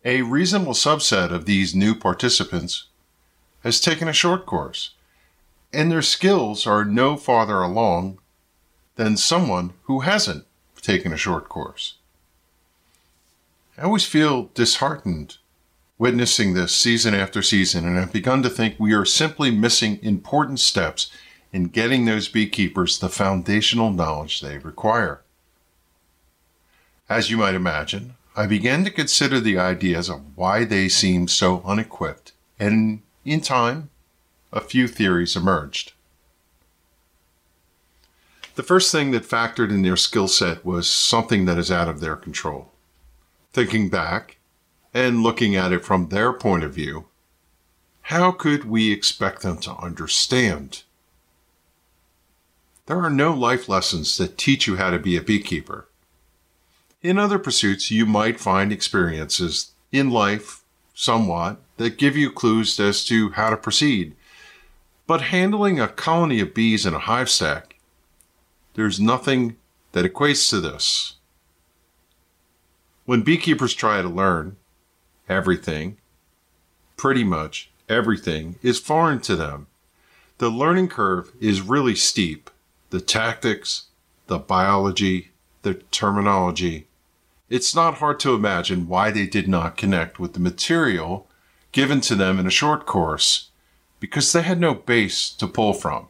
a 0.05 0.21
reasonable 0.21 0.73
subset 0.73 1.31
of 1.31 1.45
these 1.45 1.73
new 1.73 1.95
participants 1.95 2.87
has 3.63 3.79
taken 3.79 4.07
a 4.07 4.13
short 4.13 4.45
course, 4.45 4.91
and 5.71 5.91
their 5.91 6.01
skills 6.01 6.67
are 6.67 6.85
no 6.85 7.15
farther 7.15 7.61
along 7.61 8.19
than 8.95 9.17
someone 9.17 9.73
who 9.83 10.01
hasn't 10.01 10.45
taken 10.81 11.13
a 11.13 11.17
short 11.17 11.49
course. 11.49 11.95
I 13.77 13.83
always 13.83 14.05
feel 14.05 14.49
disheartened 14.53 15.37
witnessing 15.97 16.53
this 16.53 16.75
season 16.75 17.13
after 17.13 17.41
season, 17.41 17.87
and 17.87 17.97
I've 17.97 18.13
begun 18.13 18.43
to 18.43 18.49
think 18.49 18.75
we 18.77 18.93
are 18.93 19.05
simply 19.05 19.51
missing 19.51 19.99
important 20.01 20.59
steps 20.59 21.09
in 21.51 21.65
getting 21.65 22.05
those 22.05 22.27
beekeepers 22.27 22.99
the 22.99 23.09
foundational 23.09 23.91
knowledge 23.91 24.41
they 24.41 24.57
require. 24.57 25.21
As 27.07 27.29
you 27.29 27.37
might 27.37 27.55
imagine, 27.55 28.15
I 28.35 28.47
began 28.47 28.83
to 28.83 28.91
consider 28.91 29.39
the 29.39 29.57
ideas 29.57 30.09
of 30.09 30.35
why 30.35 30.65
they 30.65 30.89
seem 30.89 31.27
so 31.27 31.61
unequipped, 31.63 32.31
and 32.59 33.01
in 33.23 33.41
time, 33.41 33.89
a 34.51 34.61
few 34.61 34.87
theories 34.87 35.35
emerged. 35.35 35.93
The 38.55 38.63
first 38.63 38.91
thing 38.91 39.11
that 39.11 39.27
factored 39.27 39.71
in 39.71 39.81
their 39.81 39.97
skill 39.97 40.27
set 40.27 40.63
was 40.63 40.87
something 40.87 41.45
that 41.45 41.57
is 41.57 41.71
out 41.71 41.87
of 41.87 41.99
their 41.99 42.15
control. 42.15 42.71
Thinking 43.51 43.89
back 43.89 44.37
and 44.93 45.23
looking 45.23 45.55
at 45.55 45.71
it 45.71 45.83
from 45.83 46.09
their 46.09 46.31
point 46.31 46.63
of 46.63 46.73
view, 46.73 47.05
how 48.07 48.31
could 48.31 48.65
we 48.65 48.91
expect 48.91 49.41
them 49.41 49.57
to 49.61 49.75
understand? 49.77 50.83
There 52.85 53.01
are 53.01 53.09
no 53.09 53.33
life 53.33 53.67
lessons 53.67 54.17
that 54.17 54.37
teach 54.37 54.67
you 54.67 54.75
how 54.75 54.91
to 54.91 54.99
be 54.99 55.17
a 55.17 55.21
beekeeper. 55.21 55.87
In 57.01 57.17
other 57.17 57.39
pursuits, 57.39 57.89
you 57.89 58.05
might 58.05 58.39
find 58.39 58.71
experiences 58.71 59.71
in 59.91 60.11
life, 60.11 60.61
somewhat, 60.93 61.59
that 61.77 61.97
give 61.97 62.15
you 62.15 62.29
clues 62.29 62.79
as 62.79 63.03
to 63.05 63.31
how 63.31 63.49
to 63.49 63.57
proceed. 63.57 64.15
But 65.07 65.21
handling 65.21 65.79
a 65.79 65.87
colony 65.87 66.39
of 66.39 66.53
bees 66.53 66.85
in 66.85 66.93
a 66.93 66.99
hive 66.99 67.29
stack 67.29 67.72
there's 68.73 68.99
nothing 68.99 69.57
that 69.91 70.05
equates 70.05 70.49
to 70.49 70.59
this. 70.59 71.15
When 73.05 73.21
beekeepers 73.21 73.73
try 73.73 74.01
to 74.01 74.09
learn 74.09 74.57
everything, 75.29 75.97
pretty 76.97 77.23
much 77.23 77.69
everything 77.89 78.55
is 78.61 78.79
foreign 78.79 79.19
to 79.21 79.35
them. 79.35 79.67
The 80.37 80.49
learning 80.49 80.87
curve 80.87 81.31
is 81.39 81.61
really 81.61 81.95
steep. 81.95 82.49
The 82.89 83.01
tactics, 83.01 83.85
the 84.27 84.39
biology, 84.39 85.31
the 85.61 85.75
terminology. 85.75 86.87
It's 87.49 87.75
not 87.75 87.95
hard 87.95 88.19
to 88.21 88.33
imagine 88.33 88.87
why 88.87 89.11
they 89.11 89.27
did 89.27 89.47
not 89.47 89.77
connect 89.77 90.19
with 90.19 90.33
the 90.33 90.39
material 90.39 91.27
given 91.71 92.01
to 92.01 92.15
them 92.15 92.39
in 92.39 92.47
a 92.47 92.51
short 92.51 92.85
course 92.85 93.49
because 93.99 94.31
they 94.31 94.41
had 94.41 94.59
no 94.59 94.73
base 94.73 95.29
to 95.29 95.47
pull 95.47 95.73
from. 95.73 96.07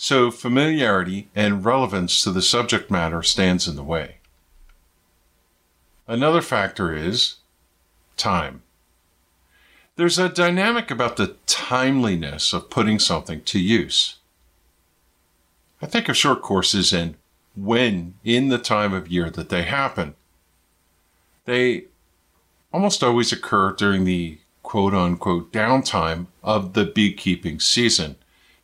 So 0.00 0.30
familiarity 0.30 1.28
and 1.34 1.64
relevance 1.64 2.22
to 2.22 2.30
the 2.30 2.40
subject 2.40 2.88
matter 2.88 3.20
stands 3.24 3.66
in 3.66 3.74
the 3.74 3.82
way. 3.82 4.18
Another 6.06 6.40
factor 6.40 6.94
is 6.94 7.34
time. 8.16 8.62
There's 9.96 10.16
a 10.16 10.28
dynamic 10.28 10.92
about 10.92 11.16
the 11.16 11.34
timeliness 11.46 12.52
of 12.52 12.70
putting 12.70 13.00
something 13.00 13.42
to 13.42 13.58
use. 13.58 14.14
I 15.82 15.86
think 15.86 16.08
of 16.08 16.16
short 16.16 16.42
courses 16.42 16.92
and 16.92 17.16
when 17.56 18.14
in 18.22 18.50
the 18.50 18.58
time 18.58 18.92
of 18.92 19.08
year 19.08 19.30
that 19.30 19.48
they 19.48 19.64
happen. 19.64 20.14
They 21.44 21.86
almost 22.72 23.02
always 23.02 23.32
occur 23.32 23.72
during 23.72 24.04
the 24.04 24.38
quote 24.62 24.94
unquote 24.94 25.52
downtime 25.52 26.28
of 26.44 26.74
the 26.74 26.84
beekeeping 26.84 27.58
season 27.58 28.14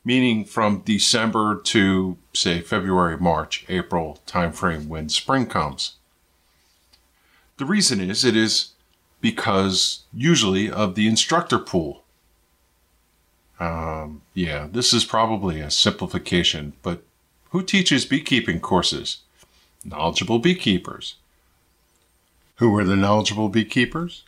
meaning 0.04 0.44
from 0.44 0.80
December 0.80 1.60
to, 1.62 2.16
say, 2.34 2.60
February, 2.60 3.16
March, 3.16 3.64
April 3.68 4.20
timeframe 4.26 4.86
when 4.86 5.08
spring 5.08 5.46
comes. 5.46 5.94
The 7.56 7.64
reason 7.64 8.00
is 8.00 8.24
it 8.24 8.36
is 8.36 8.72
because 9.20 10.00
usually 10.12 10.70
of 10.70 10.94
the 10.94 11.08
instructor 11.08 11.58
pool. 11.58 12.04
Um, 13.58 14.22
yeah, 14.34 14.68
this 14.70 14.92
is 14.92 15.04
probably 15.04 15.60
a 15.60 15.70
simplification, 15.70 16.74
but 16.82 17.02
who 17.50 17.62
teaches 17.62 18.04
beekeeping 18.04 18.60
courses? 18.60 19.18
Knowledgeable 19.84 20.40
beekeepers. 20.40 21.14
Who 22.56 22.76
are 22.76 22.84
the 22.84 22.96
knowledgeable 22.96 23.48
beekeepers? 23.48 24.24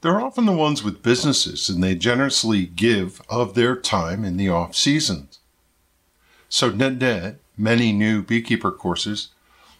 They're 0.00 0.20
often 0.20 0.46
the 0.46 0.52
ones 0.52 0.84
with 0.84 1.02
businesses 1.02 1.68
and 1.68 1.82
they 1.82 1.96
generously 1.96 2.66
give 2.66 3.20
of 3.28 3.54
their 3.54 3.74
time 3.74 4.24
in 4.24 4.36
the 4.36 4.48
off 4.48 4.76
seasons. 4.76 5.40
So 6.48 6.70
net 6.70 6.98
net, 6.98 7.40
many 7.56 7.92
new 7.92 8.22
beekeeper 8.22 8.70
courses 8.70 9.28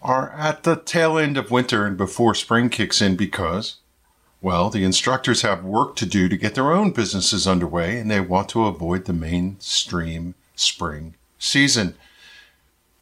are 0.01 0.31
at 0.31 0.63
the 0.63 0.75
tail 0.75 1.17
end 1.17 1.37
of 1.37 1.51
winter 1.51 1.85
and 1.85 1.95
before 1.95 2.35
spring 2.35 2.69
kicks 2.69 3.01
in 3.01 3.15
because, 3.15 3.77
well, 4.41 4.69
the 4.69 4.83
instructors 4.83 5.41
have 5.41 5.63
work 5.63 5.95
to 5.97 6.05
do 6.05 6.27
to 6.27 6.37
get 6.37 6.53
their 6.53 6.73
own 6.73 6.91
businesses 6.91 7.47
underway 7.47 7.97
and 7.97 8.11
they 8.11 8.19
want 8.19 8.49
to 8.49 8.65
avoid 8.65 9.05
the 9.05 9.13
mainstream 9.13 10.35
spring 10.55 11.15
season. 11.37 11.95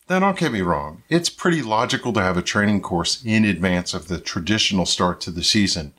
Now, 0.07 0.19
don't 0.19 0.37
get 0.37 0.51
me 0.51 0.61
wrong, 0.61 1.03
it's 1.09 1.29
pretty 1.29 1.63
logical 1.63 2.13
to 2.13 2.21
have 2.21 2.37
a 2.37 2.43
training 2.43 2.81
course 2.81 3.23
in 3.25 3.43
advance 3.43 3.95
of 3.95 4.07
the 4.07 4.19
traditional 4.19 4.85
start 4.85 5.19
to 5.21 5.31
the 5.31 5.43
season. 5.43 5.93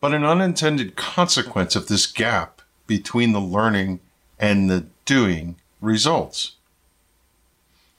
But 0.00 0.14
an 0.14 0.24
unintended 0.24 0.96
consequence 0.96 1.76
of 1.76 1.88
this 1.88 2.06
gap 2.06 2.62
between 2.86 3.32
the 3.32 3.40
learning 3.40 4.00
and 4.38 4.70
the 4.70 4.86
doing 5.04 5.56
results. 5.80 6.52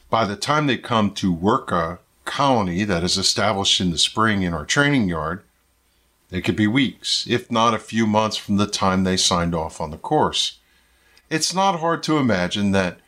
By 0.10 0.26
the 0.26 0.36
time 0.36 0.68
they 0.68 0.78
come 0.78 1.14
to 1.16 1.32
work 1.32 1.72
a 1.72 2.00
colony 2.26 2.84
that 2.84 3.04
is 3.04 3.18
established 3.18 3.80
in 3.80 3.92
the 3.92 3.98
spring 3.98 4.42
in 4.42 4.54
our 4.54 4.66
training 4.66 5.08
yard, 5.08 5.44
it 6.32 6.42
could 6.42 6.56
be 6.56 6.68
weeks, 6.68 7.26
if 7.30 7.52
not 7.52 7.74
a 7.74 7.80
few 7.80 8.08
months 8.08 8.38
from 8.38 8.58
the 8.58 8.68
time 8.68 9.04
they 9.04 9.18
signed 9.18 9.54
off 9.54 9.80
on 9.80 9.92
the 9.92 9.98
course. 9.98 10.58
It's 11.30 11.54
not 11.54 11.80
hard 11.80 12.04
to 12.04 12.18
imagine 12.18 12.72
that 12.72 13.00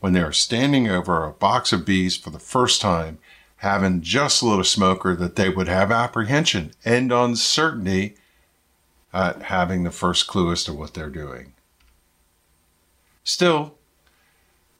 when 0.00 0.12
they 0.12 0.22
are 0.22 0.32
standing 0.32 0.88
over 0.88 1.24
a 1.24 1.30
box 1.30 1.72
of 1.72 1.84
bees 1.84 2.16
for 2.16 2.30
the 2.30 2.38
first 2.38 2.80
time, 2.80 3.18
having 3.56 4.00
just 4.00 4.42
lit 4.42 4.58
a 4.58 4.64
smoker, 4.64 5.14
that 5.14 5.36
they 5.36 5.50
would 5.50 5.68
have 5.68 5.92
apprehension 5.92 6.72
and 6.84 7.12
uncertainty 7.12 8.16
at 9.12 9.42
having 9.42 9.82
the 9.82 9.90
first 9.90 10.26
clue 10.26 10.52
as 10.52 10.64
to 10.64 10.72
what 10.72 10.94
they're 10.94 11.10
doing. 11.10 11.54
Still, 13.24 13.74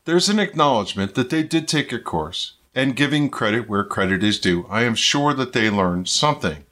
there's 0.05 0.29
an 0.29 0.39
acknowledgement 0.39 1.15
that 1.15 1.31
they 1.31 1.43
did 1.43 1.69
take 1.69 1.93
a 1.93 1.99
course, 1.99 2.55
and 2.75 2.97
giving 2.97 3.31
credit 3.31 3.69
where 3.69 3.85
credit 3.85 4.23
is 4.23 4.39
due, 4.39 4.67
I 4.71 4.85
am 4.85 4.95
sure 4.95 5.35
that 5.35 5.53
they 5.53 5.71
learned 5.71 6.09
something. 6.09 6.65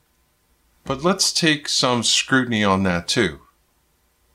But 0.85 1.03
let's 1.03 1.33
take 1.33 1.69
some 1.69 2.03
scrutiny 2.03 2.65
on 2.65 2.83
that 2.85 3.09
too. 3.09 3.41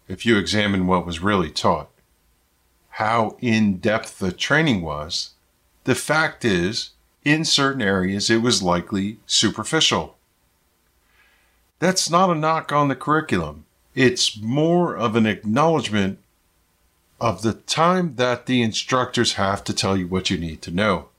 If 0.08 0.26
you 0.26 0.38
examine 0.38 0.86
what 0.86 1.06
was 1.06 1.20
really 1.20 1.50
taught, 1.50 1.90
how 2.90 3.38
in 3.40 3.78
depth 3.78 4.20
the 4.20 4.32
training 4.32 4.82
was, 4.82 5.32
the 5.86 5.96
fact 5.96 6.46
is, 6.46 6.92
in 7.26 7.46
certain 7.46 7.82
areas, 7.82 8.30
it 8.30 8.42
was 8.42 8.62
likely 8.62 9.18
superficial. 9.26 10.18
That's 11.80 12.10
not 12.10 12.30
a 12.30 12.36
knock 12.36 12.72
on 12.72 12.88
the 12.88 12.96
curriculum. 12.96 13.66
It's 13.96 14.40
more 14.42 14.96
of 14.96 15.16
an 15.16 15.26
acknowledgement 15.26 16.20
of 17.20 17.42
the 17.42 17.54
time 17.54 18.16
that 18.16 18.46
the 18.46 18.62
instructors 18.62 19.34
have 19.34 19.64
to 19.64 19.74
tell 19.74 19.96
you 19.96 20.08
what 20.08 20.30
you 20.30 20.38
need 20.38 20.62
to 20.64 20.72
know. 20.72 21.10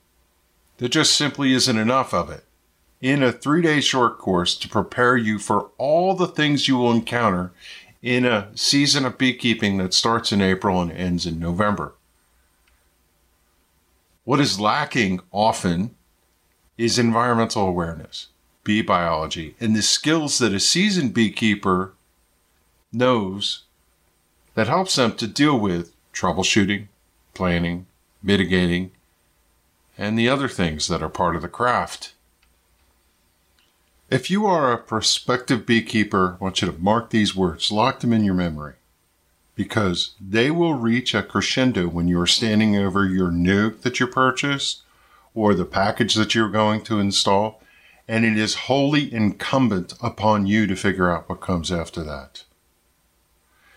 There 0.77 0.89
just 0.89 1.15
simply 1.15 1.53
isn't 1.53 1.77
enough 1.77 2.13
of 2.13 2.29
it 2.29 2.43
in 3.01 3.23
a 3.23 3.31
three 3.31 3.61
day 3.61 3.81
short 3.81 4.17
course 4.17 4.57
to 4.57 4.69
prepare 4.69 5.15
you 5.15 5.39
for 5.39 5.69
all 5.77 6.15
the 6.15 6.27
things 6.27 6.67
you 6.67 6.77
will 6.77 6.91
encounter 6.91 7.51
in 8.01 8.25
a 8.25 8.49
season 8.55 9.05
of 9.05 9.17
beekeeping 9.17 9.77
that 9.77 9.93
starts 9.93 10.31
in 10.31 10.41
April 10.41 10.81
and 10.81 10.91
ends 10.91 11.25
in 11.25 11.39
November. 11.39 11.93
What 14.23 14.39
is 14.39 14.59
lacking 14.59 15.21
often 15.31 15.95
is 16.77 16.99
environmental 16.99 17.67
awareness 17.67 18.27
bee 18.65 18.81
biology 18.81 19.55
and 19.61 19.73
the 19.73 19.81
skills 19.81 20.39
that 20.39 20.53
a 20.53 20.59
seasoned 20.59 21.13
beekeeper 21.13 21.93
knows 22.91 23.63
that 24.55 24.67
helps 24.67 24.95
them 24.95 25.15
to 25.15 25.27
deal 25.27 25.57
with 25.57 25.93
troubleshooting, 26.11 26.87
planning, 27.33 27.85
mitigating, 28.21 28.91
and 29.97 30.19
the 30.19 30.27
other 30.27 30.49
things 30.49 30.87
that 30.89 31.01
are 31.01 31.09
part 31.09 31.37
of 31.37 31.41
the 31.41 31.47
craft. 31.47 32.13
If 34.09 34.29
you 34.29 34.45
are 34.45 34.71
a 34.71 34.77
prospective 34.77 35.65
beekeeper, 35.65 36.37
I 36.39 36.43
want 36.43 36.61
you 36.61 36.71
to 36.71 36.77
mark 36.77 37.09
these 37.09 37.35
words, 37.35 37.71
lock 37.71 37.99
them 37.99 38.13
in 38.13 38.23
your 38.23 38.33
memory, 38.33 38.73
because 39.55 40.11
they 40.19 40.51
will 40.51 40.73
reach 40.73 41.13
a 41.13 41.23
crescendo 41.23 41.87
when 41.87 42.07
you 42.07 42.19
are 42.19 42.27
standing 42.27 42.75
over 42.75 43.05
your 43.05 43.29
nuc 43.29 43.81
that 43.81 43.99
you 43.99 44.07
purchased 44.07 44.81
or 45.33 45.53
the 45.53 45.65
package 45.65 46.15
that 46.15 46.33
you're 46.33 46.49
going 46.49 46.81
to 46.83 46.99
install 46.99 47.61
and 48.07 48.25
it 48.25 48.37
is 48.37 48.55
wholly 48.55 49.11
incumbent 49.13 49.93
upon 50.01 50.45
you 50.45 50.67
to 50.67 50.75
figure 50.75 51.09
out 51.11 51.27
what 51.27 51.41
comes 51.41 51.71
after 51.71 52.03
that. 52.03 52.43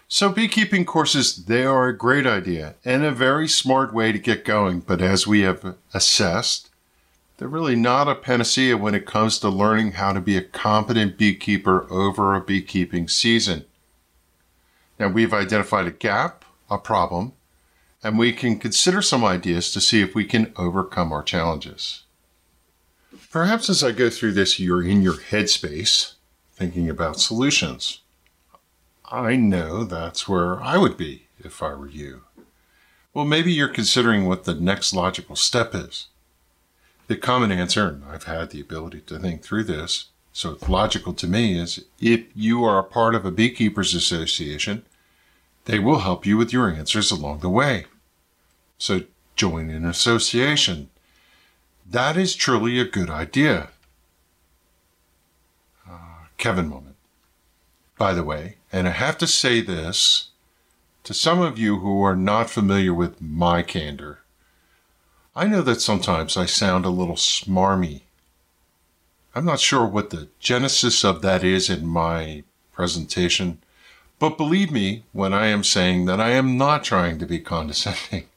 So 0.06 0.30
beekeeping 0.30 0.86
courses, 0.86 1.44
they 1.44 1.64
are 1.64 1.88
a 1.88 1.96
great 1.96 2.26
idea 2.26 2.76
and 2.84 3.04
a 3.04 3.12
very 3.12 3.46
smart 3.46 3.92
way 3.92 4.10
to 4.10 4.18
get 4.18 4.44
going, 4.44 4.80
but 4.80 5.02
as 5.02 5.26
we 5.26 5.40
have 5.40 5.76
assessed, 5.92 6.70
they're 7.36 7.46
really 7.46 7.76
not 7.76 8.08
a 8.08 8.14
panacea 8.14 8.76
when 8.76 8.94
it 8.94 9.06
comes 9.06 9.38
to 9.38 9.48
learning 9.48 9.92
how 9.92 10.12
to 10.12 10.20
be 10.20 10.36
a 10.36 10.42
competent 10.42 11.18
beekeeper 11.18 11.86
over 11.92 12.34
a 12.34 12.40
beekeeping 12.40 13.06
season. 13.06 13.64
Now 14.98 15.08
we've 15.08 15.34
identified 15.34 15.86
a 15.86 15.92
gap, 15.92 16.44
a 16.70 16.78
problem, 16.78 17.32
and 18.02 18.18
we 18.18 18.32
can 18.32 18.58
consider 18.58 19.02
some 19.02 19.24
ideas 19.24 19.70
to 19.72 19.80
see 19.80 20.00
if 20.00 20.14
we 20.14 20.24
can 20.24 20.52
overcome 20.56 21.12
our 21.12 21.22
challenges. 21.22 22.02
Perhaps 23.30 23.68
as 23.68 23.84
I 23.84 23.92
go 23.92 24.08
through 24.08 24.32
this, 24.32 24.58
you're 24.58 24.82
in 24.82 25.02
your 25.02 25.16
headspace 25.16 26.14
thinking 26.54 26.88
about 26.88 27.20
solutions. 27.20 28.00
I 29.04 29.36
know 29.36 29.84
that's 29.84 30.26
where 30.26 30.62
I 30.62 30.78
would 30.78 30.96
be 30.96 31.26
if 31.38 31.62
I 31.62 31.74
were 31.74 31.88
you. 31.88 32.22
Well, 33.12 33.26
maybe 33.26 33.52
you're 33.52 33.68
considering 33.68 34.26
what 34.26 34.44
the 34.44 34.54
next 34.54 34.94
logical 34.94 35.36
step 35.36 35.74
is. 35.74 36.08
The 37.06 37.16
common 37.16 37.52
answer, 37.52 37.88
and 37.88 38.04
I've 38.04 38.24
had 38.24 38.50
the 38.50 38.60
ability 38.60 39.00
to 39.02 39.18
think 39.18 39.42
through 39.42 39.64
this, 39.64 40.06
so 40.32 40.52
it's 40.52 40.68
logical 40.68 41.12
to 41.14 41.26
me, 41.26 41.58
is 41.58 41.84
if 42.00 42.24
you 42.34 42.64
are 42.64 42.78
a 42.78 42.84
part 42.84 43.14
of 43.14 43.26
a 43.26 43.30
beekeepers 43.30 43.94
association, 43.94 44.84
they 45.66 45.78
will 45.78 46.00
help 46.00 46.24
you 46.24 46.38
with 46.38 46.52
your 46.52 46.70
answers 46.70 47.10
along 47.10 47.40
the 47.40 47.50
way. 47.50 47.86
So 48.78 49.02
join 49.36 49.68
an 49.68 49.84
association. 49.84 50.88
That 51.90 52.18
is 52.18 52.34
truly 52.34 52.78
a 52.78 52.84
good 52.84 53.08
idea. 53.08 53.68
Uh, 55.88 56.26
Kevin 56.36 56.68
moment. 56.68 56.96
By 57.96 58.12
the 58.12 58.22
way, 58.22 58.56
and 58.70 58.86
I 58.86 58.90
have 58.90 59.16
to 59.18 59.26
say 59.26 59.62
this 59.62 60.28
to 61.04 61.14
some 61.14 61.40
of 61.40 61.58
you 61.58 61.78
who 61.78 62.02
are 62.02 62.14
not 62.14 62.50
familiar 62.50 62.92
with 62.92 63.22
my 63.22 63.62
candor. 63.62 64.20
I 65.34 65.46
know 65.46 65.62
that 65.62 65.80
sometimes 65.80 66.36
I 66.36 66.44
sound 66.44 66.84
a 66.84 66.90
little 66.90 67.16
smarmy. 67.16 68.02
I'm 69.34 69.46
not 69.46 69.60
sure 69.60 69.86
what 69.86 70.10
the 70.10 70.28
genesis 70.38 71.04
of 71.04 71.22
that 71.22 71.42
is 71.42 71.70
in 71.70 71.86
my 71.86 72.44
presentation, 72.70 73.62
but 74.18 74.36
believe 74.36 74.70
me 74.70 75.04
when 75.12 75.32
I 75.32 75.46
am 75.46 75.64
saying 75.64 76.04
that 76.04 76.20
I 76.20 76.30
am 76.30 76.58
not 76.58 76.84
trying 76.84 77.18
to 77.18 77.26
be 77.26 77.38
condescending. 77.38 78.26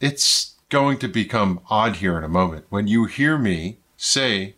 It's 0.00 0.53
going 0.74 0.98
to 0.98 1.06
become 1.06 1.60
odd 1.70 1.94
here 1.98 2.18
in 2.18 2.24
a 2.24 2.28
moment 2.28 2.64
when 2.68 2.88
you 2.88 3.04
hear 3.04 3.38
me 3.38 3.78
say, 3.96 4.56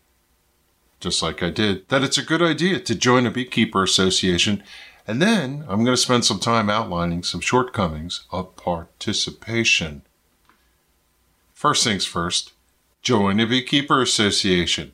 just 0.99 1.21
like 1.21 1.43
I 1.43 1.51
did, 1.51 1.87
that 1.91 2.03
it's 2.03 2.17
a 2.17 2.25
good 2.25 2.41
idea 2.41 2.81
to 2.81 2.95
join 2.95 3.27
a 3.27 3.31
beekeeper 3.31 3.83
association. 3.83 4.63
And 5.07 5.21
then 5.21 5.67
I'm 5.69 5.85
going 5.85 5.95
to 5.95 5.99
spend 5.99 6.25
some 6.25 6.41
time 6.41 6.71
outlining 6.71 7.23
some 7.23 7.43
shortcomings 7.43 8.25
of 8.31 8.57
participation. 8.57 10.01
First 11.53 11.85
things 11.85 12.07
first, 12.07 12.55
join 13.03 13.39
a 13.39 13.47
beekeeper 13.47 14.01
association. 14.01 14.93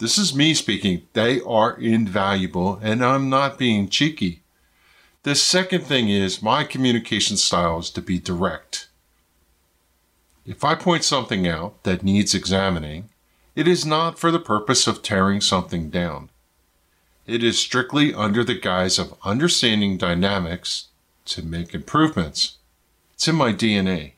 This 0.00 0.18
is 0.18 0.34
me 0.34 0.52
speaking. 0.54 1.02
They 1.12 1.40
are 1.42 1.78
invaluable, 1.78 2.80
and 2.82 3.04
I'm 3.04 3.30
not 3.30 3.56
being 3.56 3.88
cheeky. 3.88 4.42
The 5.22 5.36
second 5.36 5.84
thing 5.84 6.08
is 6.08 6.42
my 6.42 6.64
communication 6.64 7.36
style 7.36 7.78
is 7.78 7.90
to 7.90 8.02
be 8.02 8.18
direct. 8.18 8.79
If 10.46 10.64
I 10.64 10.74
point 10.74 11.04
something 11.04 11.46
out 11.46 11.82
that 11.82 12.02
needs 12.02 12.34
examining, 12.34 13.10
it 13.54 13.68
is 13.68 13.84
not 13.84 14.18
for 14.18 14.30
the 14.30 14.38
purpose 14.38 14.86
of 14.86 15.02
tearing 15.02 15.40
something 15.40 15.90
down. 15.90 16.30
It 17.26 17.44
is 17.44 17.58
strictly 17.58 18.14
under 18.14 18.42
the 18.42 18.54
guise 18.54 18.98
of 18.98 19.16
understanding 19.22 19.98
dynamics 19.98 20.88
to 21.26 21.42
make 21.42 21.74
improvements. 21.74 22.56
It's 23.14 23.28
in 23.28 23.36
my 23.36 23.52
DNA. 23.52 24.12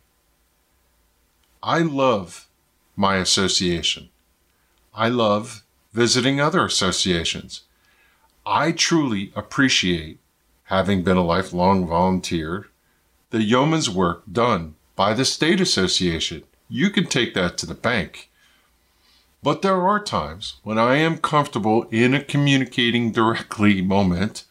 I 1.63 1.81
love 1.81 2.47
my 2.95 3.17
association. 3.17 4.09
I 4.95 5.09
love 5.09 5.65
visiting 5.93 6.41
other 6.41 6.65
associations. 6.65 7.63
I 8.47 8.73
truly 8.73 9.33
appreciate, 9.35 10.19
having 10.65 11.03
been 11.03 11.17
a 11.17 11.25
lifelong 11.25 11.87
volunteer, 11.87 12.69
the 13.31 13.43
yeoman's 13.43 13.91
work 13.91 14.23
done 14.31 14.77
by 15.03 15.15
the 15.15 15.25
State 15.25 15.61
Association. 15.61 16.45
You 16.69 16.89
can 16.89 17.07
take 17.07 17.35
that 17.35 17.59
to 17.59 17.67
the 17.67 17.75
bank. 17.75 18.31
But 19.43 19.63
there 19.63 19.83
are 19.83 19.99
times 19.99 20.61
when 20.63 20.79
I 20.79 20.95
am 20.95 21.19
comfortable 21.19 21.89
in 21.91 22.15
a 22.15 22.23
communicating 22.23 23.11
directly 23.11 23.83
moment 23.83 24.45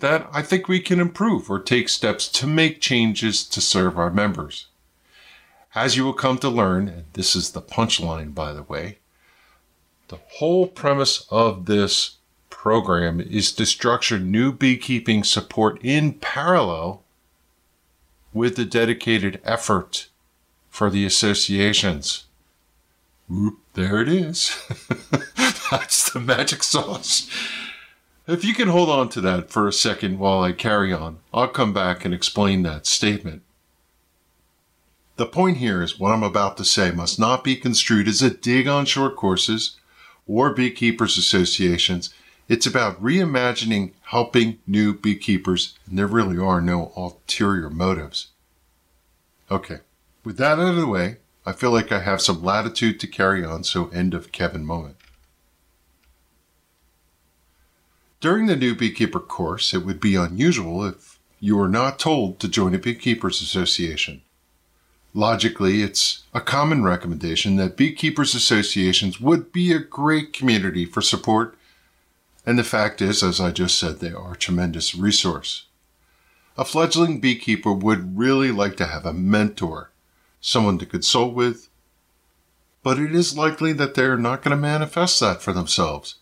that 0.00 0.28
I 0.32 0.42
think 0.42 0.66
we 0.66 0.80
can 0.80 0.98
improve 0.98 1.48
or 1.48 1.60
take 1.60 1.88
steps 1.88 2.26
to 2.30 2.46
make 2.48 2.80
changes 2.80 3.44
to 3.50 3.60
serve 3.60 3.96
our 3.96 4.10
members. 4.10 4.66
As 5.76 5.96
you 5.96 6.04
will 6.04 6.12
come 6.12 6.38
to 6.38 6.48
learn, 6.48 6.88
and 6.88 7.04
this 7.12 7.36
is 7.36 7.52
the 7.52 7.62
punchline, 7.62 8.34
by 8.34 8.52
the 8.52 8.64
way, 8.64 8.98
the 10.08 10.18
whole 10.38 10.66
premise 10.66 11.24
of 11.30 11.66
this 11.66 12.16
program 12.50 13.20
is 13.20 13.52
to 13.52 13.64
structure 13.64 14.18
new 14.18 14.50
beekeeping 14.50 15.22
support 15.22 15.78
in 15.84 16.14
parallel 16.14 17.01
with 18.32 18.56
the 18.56 18.64
dedicated 18.64 19.40
effort 19.44 20.08
for 20.70 20.90
the 20.90 21.04
associations. 21.04 22.24
Whoop, 23.28 23.58
there 23.74 24.00
it 24.00 24.08
is. 24.08 24.56
That's 25.70 26.10
the 26.10 26.20
magic 26.20 26.62
sauce. 26.62 27.30
If 28.26 28.44
you 28.44 28.54
can 28.54 28.68
hold 28.68 28.88
on 28.88 29.08
to 29.10 29.20
that 29.22 29.50
for 29.50 29.66
a 29.66 29.72
second 29.72 30.18
while 30.18 30.40
I 30.40 30.52
carry 30.52 30.92
on, 30.92 31.18
I'll 31.34 31.48
come 31.48 31.72
back 31.72 32.04
and 32.04 32.14
explain 32.14 32.62
that 32.62 32.86
statement. 32.86 33.42
The 35.16 35.26
point 35.26 35.58
here 35.58 35.82
is 35.82 35.98
what 35.98 36.12
I'm 36.12 36.22
about 36.22 36.56
to 36.56 36.64
say 36.64 36.90
must 36.90 37.18
not 37.18 37.44
be 37.44 37.56
construed 37.56 38.08
as 38.08 38.22
a 38.22 38.30
dig 38.30 38.66
on 38.66 38.86
short 38.86 39.16
courses 39.16 39.76
or 40.26 40.54
beekeepers 40.54 41.18
associations. 41.18 42.14
It's 42.48 42.66
about 42.66 43.02
reimagining 43.02 43.92
helping 44.02 44.58
new 44.66 44.94
beekeepers, 44.94 45.78
and 45.86 45.98
there 45.98 46.06
really 46.06 46.38
are 46.38 46.60
no 46.60 46.92
ulterior 46.96 47.70
motives. 47.70 48.28
Okay, 49.50 49.78
with 50.24 50.36
that 50.38 50.58
out 50.58 50.70
of 50.70 50.76
the 50.76 50.86
way, 50.86 51.18
I 51.44 51.52
feel 51.52 51.70
like 51.70 51.90
I 51.90 52.00
have 52.00 52.20
some 52.20 52.42
latitude 52.42 53.00
to 53.00 53.06
carry 53.06 53.44
on, 53.44 53.64
so 53.64 53.88
end 53.88 54.14
of 54.14 54.32
Kevin 54.32 54.64
moment. 54.64 54.96
During 58.20 58.46
the 58.46 58.56
new 58.56 58.76
beekeeper 58.76 59.18
course, 59.18 59.74
it 59.74 59.84
would 59.84 59.98
be 59.98 60.14
unusual 60.14 60.84
if 60.84 61.18
you 61.40 61.56
were 61.56 61.68
not 61.68 61.98
told 61.98 62.38
to 62.38 62.48
join 62.48 62.72
a 62.72 62.78
beekeepers 62.78 63.42
association. 63.42 64.22
Logically, 65.12 65.82
it's 65.82 66.22
a 66.32 66.40
common 66.40 66.84
recommendation 66.84 67.56
that 67.56 67.76
beekeepers 67.76 68.34
associations 68.34 69.20
would 69.20 69.52
be 69.52 69.72
a 69.72 69.80
great 69.80 70.32
community 70.32 70.84
for 70.84 71.02
support, 71.02 71.58
and 72.44 72.58
the 72.58 72.64
fact 72.64 73.00
is, 73.00 73.22
as 73.22 73.40
I 73.40 73.50
just 73.50 73.78
said, 73.78 74.00
they 74.00 74.12
are 74.12 74.32
a 74.32 74.36
tremendous 74.36 74.94
resource. 74.94 75.66
A 76.56 76.64
fledgling 76.64 77.20
beekeeper 77.20 77.72
would 77.72 78.18
really 78.18 78.50
like 78.50 78.76
to 78.76 78.86
have 78.86 79.06
a 79.06 79.12
mentor, 79.12 79.90
someone 80.40 80.78
to 80.78 80.86
consult 80.86 81.34
with, 81.34 81.68
but 82.82 82.98
it 82.98 83.14
is 83.14 83.36
likely 83.36 83.72
that 83.74 83.94
they're 83.94 84.18
not 84.18 84.42
going 84.42 84.56
to 84.56 84.60
manifest 84.60 85.20
that 85.20 85.40
for 85.40 85.52
themselves. 85.52 86.16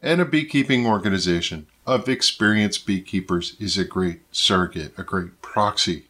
And 0.00 0.20
a 0.20 0.24
beekeeping 0.24 0.86
organization 0.86 1.66
of 1.86 2.08
experienced 2.08 2.86
beekeepers 2.86 3.56
is 3.58 3.78
a 3.78 3.84
great 3.84 4.20
surrogate, 4.30 4.92
a 4.98 5.02
great 5.02 5.40
proxy 5.42 6.06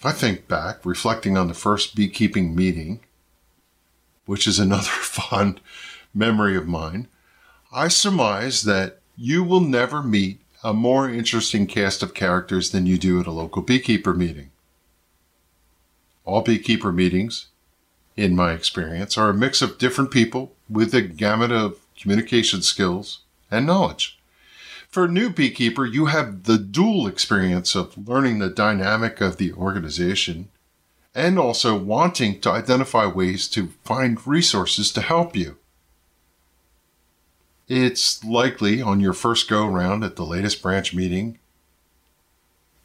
if 0.00 0.06
I 0.06 0.12
think 0.12 0.48
back, 0.48 0.86
reflecting 0.86 1.36
on 1.36 1.48
the 1.48 1.52
first 1.52 1.94
beekeeping 1.94 2.56
meeting, 2.56 3.00
which 4.24 4.46
is 4.46 4.58
another 4.58 4.84
fond 4.88 5.60
memory 6.14 6.56
of 6.56 6.66
mine, 6.66 7.06
I 7.72 7.86
surmise 7.86 8.62
that 8.62 8.98
you 9.16 9.44
will 9.44 9.60
never 9.60 10.02
meet 10.02 10.40
a 10.64 10.74
more 10.74 11.08
interesting 11.08 11.68
cast 11.68 12.02
of 12.02 12.14
characters 12.14 12.70
than 12.70 12.84
you 12.84 12.98
do 12.98 13.20
at 13.20 13.28
a 13.28 13.30
local 13.30 13.62
beekeeper 13.62 14.12
meeting. 14.12 14.50
All 16.24 16.42
beekeeper 16.42 16.90
meetings, 16.90 17.46
in 18.16 18.34
my 18.34 18.54
experience, 18.54 19.16
are 19.16 19.30
a 19.30 19.34
mix 19.34 19.62
of 19.62 19.78
different 19.78 20.10
people 20.10 20.52
with 20.68 20.92
a 20.94 21.00
gamut 21.00 21.52
of 21.52 21.78
communication 21.96 22.60
skills 22.60 23.20
and 23.52 23.66
knowledge. 23.66 24.18
For 24.88 25.04
a 25.04 25.08
new 25.08 25.30
beekeeper, 25.30 25.86
you 25.86 26.06
have 26.06 26.44
the 26.44 26.58
dual 26.58 27.06
experience 27.06 27.76
of 27.76 28.08
learning 28.08 28.40
the 28.40 28.50
dynamic 28.50 29.20
of 29.20 29.36
the 29.36 29.52
organization 29.52 30.48
and 31.14 31.38
also 31.38 31.78
wanting 31.78 32.40
to 32.40 32.50
identify 32.50 33.06
ways 33.06 33.48
to 33.50 33.68
find 33.84 34.26
resources 34.26 34.90
to 34.92 35.00
help 35.00 35.36
you. 35.36 35.56
It's 37.70 38.24
likely 38.24 38.82
on 38.82 38.98
your 38.98 39.12
first 39.12 39.48
go 39.48 39.64
round 39.64 40.02
at 40.02 40.16
the 40.16 40.26
latest 40.26 40.60
branch 40.60 40.92
meeting 40.92 41.38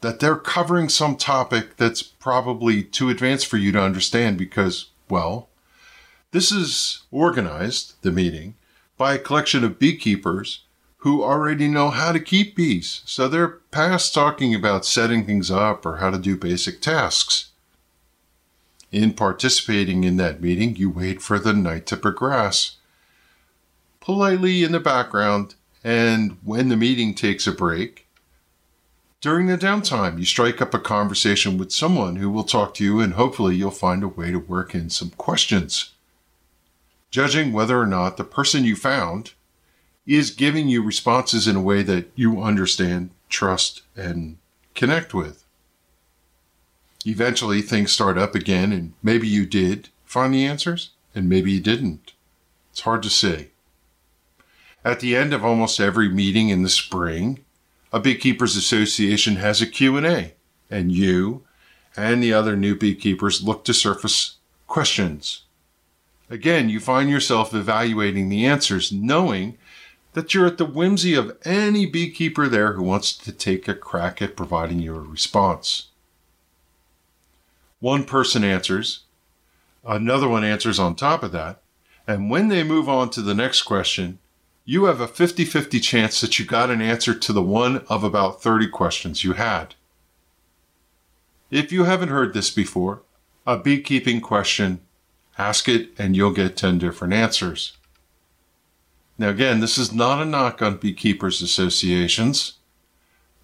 that 0.00 0.20
they're 0.20 0.36
covering 0.36 0.88
some 0.88 1.16
topic 1.16 1.76
that's 1.76 2.04
probably 2.04 2.84
too 2.84 3.10
advanced 3.10 3.48
for 3.48 3.56
you 3.56 3.72
to 3.72 3.82
understand 3.82 4.38
because, 4.38 4.90
well, 5.08 5.48
this 6.30 6.52
is 6.52 7.02
organized, 7.10 7.94
the 8.02 8.12
meeting, 8.12 8.54
by 8.96 9.14
a 9.14 9.18
collection 9.18 9.64
of 9.64 9.80
beekeepers 9.80 10.62
who 10.98 11.20
already 11.20 11.66
know 11.66 11.90
how 11.90 12.12
to 12.12 12.20
keep 12.20 12.54
bees. 12.54 13.02
So 13.06 13.26
they're 13.26 13.58
past 13.72 14.14
talking 14.14 14.54
about 14.54 14.86
setting 14.86 15.26
things 15.26 15.50
up 15.50 15.84
or 15.84 15.96
how 15.96 16.10
to 16.10 16.18
do 16.18 16.36
basic 16.36 16.80
tasks. 16.80 17.50
In 18.92 19.14
participating 19.14 20.04
in 20.04 20.16
that 20.18 20.40
meeting, 20.40 20.76
you 20.76 20.90
wait 20.90 21.20
for 21.20 21.40
the 21.40 21.52
night 21.52 21.86
to 21.86 21.96
progress. 21.96 22.76
Politely 24.06 24.62
in 24.62 24.70
the 24.70 24.78
background, 24.78 25.56
and 25.82 26.38
when 26.44 26.68
the 26.68 26.76
meeting 26.76 27.12
takes 27.12 27.44
a 27.48 27.50
break, 27.50 28.06
During 29.20 29.48
the 29.48 29.58
downtime, 29.58 30.20
you 30.20 30.24
strike 30.24 30.62
up 30.62 30.74
a 30.74 30.78
conversation 30.78 31.58
with 31.58 31.72
someone 31.72 32.14
who 32.14 32.30
will 32.30 32.44
talk 32.44 32.74
to 32.74 32.84
you, 32.84 33.00
and 33.00 33.14
hopefully, 33.14 33.56
you'll 33.56 33.72
find 33.72 34.04
a 34.04 34.08
way 34.08 34.30
to 34.30 34.38
work 34.38 34.76
in 34.76 34.90
some 34.90 35.10
questions. 35.10 35.90
Judging 37.10 37.52
whether 37.52 37.80
or 37.80 37.86
not 37.88 38.16
the 38.16 38.22
person 38.22 38.62
you 38.62 38.76
found 38.76 39.32
is 40.06 40.30
giving 40.30 40.68
you 40.68 40.84
responses 40.84 41.48
in 41.48 41.56
a 41.56 41.60
way 41.60 41.82
that 41.82 42.08
you 42.14 42.40
understand, 42.40 43.10
trust, 43.28 43.82
and 43.96 44.38
connect 44.76 45.14
with. 45.14 45.44
Eventually, 47.04 47.60
things 47.60 47.90
start 47.90 48.16
up 48.16 48.36
again, 48.36 48.70
and 48.70 48.92
maybe 49.02 49.26
you 49.26 49.46
did 49.46 49.88
find 50.04 50.32
the 50.32 50.46
answers, 50.46 50.90
and 51.12 51.28
maybe 51.28 51.50
you 51.50 51.60
didn't. 51.60 52.12
It's 52.70 52.82
hard 52.82 53.02
to 53.02 53.10
say. 53.10 53.48
At 54.86 55.00
the 55.00 55.16
end 55.16 55.34
of 55.34 55.44
almost 55.44 55.80
every 55.80 56.08
meeting 56.08 56.48
in 56.48 56.62
the 56.62 56.68
spring, 56.68 57.44
a 57.92 57.98
beekeepers 57.98 58.54
association 58.54 59.34
has 59.34 59.60
a 59.60 59.66
Q&A, 59.66 60.34
and 60.70 60.92
you 60.92 61.42
and 61.96 62.22
the 62.22 62.32
other 62.32 62.54
new 62.54 62.76
beekeepers 62.76 63.42
look 63.42 63.64
to 63.64 63.74
surface 63.74 64.36
questions. 64.68 65.42
Again, 66.30 66.68
you 66.68 66.78
find 66.78 67.10
yourself 67.10 67.52
evaluating 67.52 68.28
the 68.28 68.46
answers, 68.46 68.92
knowing 68.92 69.58
that 70.12 70.34
you're 70.34 70.46
at 70.46 70.56
the 70.56 70.64
whimsy 70.64 71.14
of 71.14 71.36
any 71.44 71.84
beekeeper 71.86 72.46
there 72.46 72.74
who 72.74 72.84
wants 72.84 73.12
to 73.12 73.32
take 73.32 73.66
a 73.66 73.74
crack 73.74 74.22
at 74.22 74.36
providing 74.36 74.78
you 74.78 74.94
a 74.94 75.00
response. 75.00 75.88
One 77.80 78.04
person 78.04 78.44
answers, 78.44 79.00
another 79.84 80.28
one 80.28 80.44
answers 80.44 80.78
on 80.78 80.94
top 80.94 81.24
of 81.24 81.32
that, 81.32 81.60
and 82.06 82.30
when 82.30 82.46
they 82.46 82.62
move 82.62 82.88
on 82.88 83.10
to 83.10 83.20
the 83.20 83.34
next 83.34 83.62
question, 83.62 84.20
you 84.68 84.86
have 84.86 85.00
a 85.00 85.06
50 85.06 85.44
50 85.44 85.78
chance 85.78 86.20
that 86.20 86.38
you 86.40 86.44
got 86.44 86.70
an 86.70 86.82
answer 86.82 87.14
to 87.14 87.32
the 87.32 87.42
one 87.42 87.78
of 87.88 88.02
about 88.02 88.42
30 88.42 88.66
questions 88.68 89.22
you 89.22 89.34
had. 89.34 89.76
If 91.52 91.70
you 91.70 91.84
haven't 91.84 92.08
heard 92.08 92.34
this 92.34 92.50
before, 92.50 93.02
a 93.46 93.56
beekeeping 93.56 94.20
question, 94.20 94.80
ask 95.38 95.68
it 95.68 95.90
and 95.96 96.16
you'll 96.16 96.32
get 96.32 96.56
10 96.56 96.78
different 96.78 97.14
answers. 97.14 97.76
Now, 99.16 99.28
again, 99.28 99.60
this 99.60 99.78
is 99.78 99.92
not 99.92 100.20
a 100.20 100.24
knock 100.24 100.60
on 100.60 100.78
beekeepers 100.78 101.40
associations. 101.40 102.54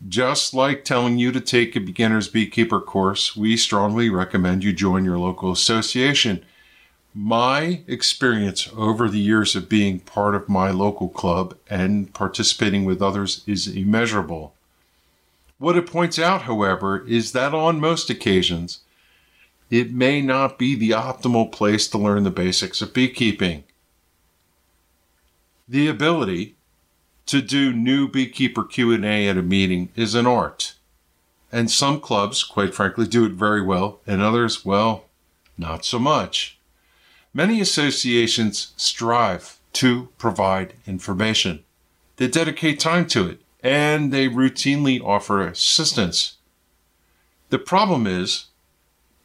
Just 0.06 0.52
like 0.52 0.84
telling 0.84 1.18
you 1.18 1.30
to 1.30 1.40
take 1.40 1.76
a 1.76 1.80
beginner's 1.80 2.26
beekeeper 2.26 2.80
course, 2.80 3.36
we 3.36 3.56
strongly 3.56 4.10
recommend 4.10 4.64
you 4.64 4.72
join 4.72 5.04
your 5.04 5.18
local 5.18 5.52
association 5.52 6.44
my 7.14 7.82
experience 7.86 8.68
over 8.74 9.08
the 9.08 9.18
years 9.18 9.54
of 9.54 9.68
being 9.68 10.00
part 10.00 10.34
of 10.34 10.48
my 10.48 10.70
local 10.70 11.08
club 11.08 11.56
and 11.68 12.12
participating 12.14 12.84
with 12.84 13.02
others 13.02 13.42
is 13.46 13.66
immeasurable. 13.68 14.54
What 15.58 15.76
it 15.76 15.86
points 15.86 16.18
out, 16.18 16.42
however, 16.42 17.06
is 17.06 17.32
that 17.32 17.54
on 17.54 17.80
most 17.80 18.08
occasions, 18.10 18.80
it 19.70 19.92
may 19.92 20.20
not 20.20 20.58
be 20.58 20.74
the 20.74 20.90
optimal 20.90 21.52
place 21.52 21.86
to 21.88 21.98
learn 21.98 22.24
the 22.24 22.30
basics 22.30 22.82
of 22.82 22.94
beekeeping. 22.94 23.64
The 25.68 25.88
ability 25.88 26.56
to 27.26 27.40
do 27.40 27.72
new 27.72 28.08
beekeeper 28.08 28.64
Q&A 28.64 29.28
at 29.28 29.38
a 29.38 29.42
meeting 29.42 29.90
is 29.94 30.14
an 30.14 30.26
art. 30.26 30.74
And 31.50 31.70
some 31.70 32.00
clubs, 32.00 32.42
quite 32.42 32.74
frankly, 32.74 33.06
do 33.06 33.26
it 33.26 33.32
very 33.32 33.62
well, 33.62 34.00
and 34.06 34.20
others, 34.20 34.64
well, 34.64 35.04
not 35.56 35.84
so 35.84 35.98
much. 35.98 36.58
Many 37.34 37.60
associations 37.60 38.72
strive 38.76 39.58
to 39.74 40.08
provide 40.18 40.74
information. 40.86 41.64
They 42.16 42.28
dedicate 42.28 42.78
time 42.78 43.06
to 43.08 43.26
it 43.28 43.40
and 43.62 44.12
they 44.12 44.28
routinely 44.28 45.02
offer 45.02 45.46
assistance. 45.46 46.36
The 47.48 47.58
problem 47.58 48.06
is, 48.06 48.46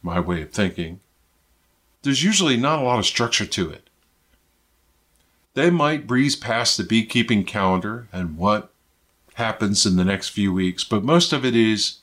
my 0.02 0.20
way 0.20 0.42
of 0.42 0.52
thinking, 0.52 1.00
there's 2.02 2.22
usually 2.22 2.56
not 2.56 2.78
a 2.78 2.82
lot 2.82 2.98
of 2.98 3.06
structure 3.06 3.46
to 3.46 3.70
it. 3.70 3.90
They 5.54 5.70
might 5.70 6.06
breeze 6.06 6.36
past 6.36 6.76
the 6.76 6.84
beekeeping 6.84 7.44
calendar 7.44 8.08
and 8.12 8.36
what 8.36 8.70
happens 9.34 9.84
in 9.84 9.96
the 9.96 10.04
next 10.04 10.28
few 10.28 10.52
weeks, 10.52 10.84
but 10.84 11.04
most 11.04 11.32
of 11.32 11.44
it 11.44 11.56
is 11.56 11.98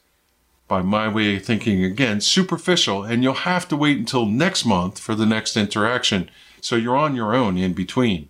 by 0.67 0.81
my 0.81 1.07
way 1.07 1.35
of 1.35 1.45
thinking 1.45 1.83
again, 1.83 2.21
superficial, 2.21 3.03
and 3.03 3.23
you'll 3.23 3.33
have 3.33 3.67
to 3.67 3.75
wait 3.75 3.97
until 3.97 4.25
next 4.25 4.65
month 4.65 4.99
for 4.99 5.13
the 5.15 5.25
next 5.25 5.55
interaction. 5.55 6.29
So 6.61 6.75
you're 6.75 6.97
on 6.97 7.15
your 7.15 7.35
own 7.35 7.57
in 7.57 7.73
between. 7.73 8.29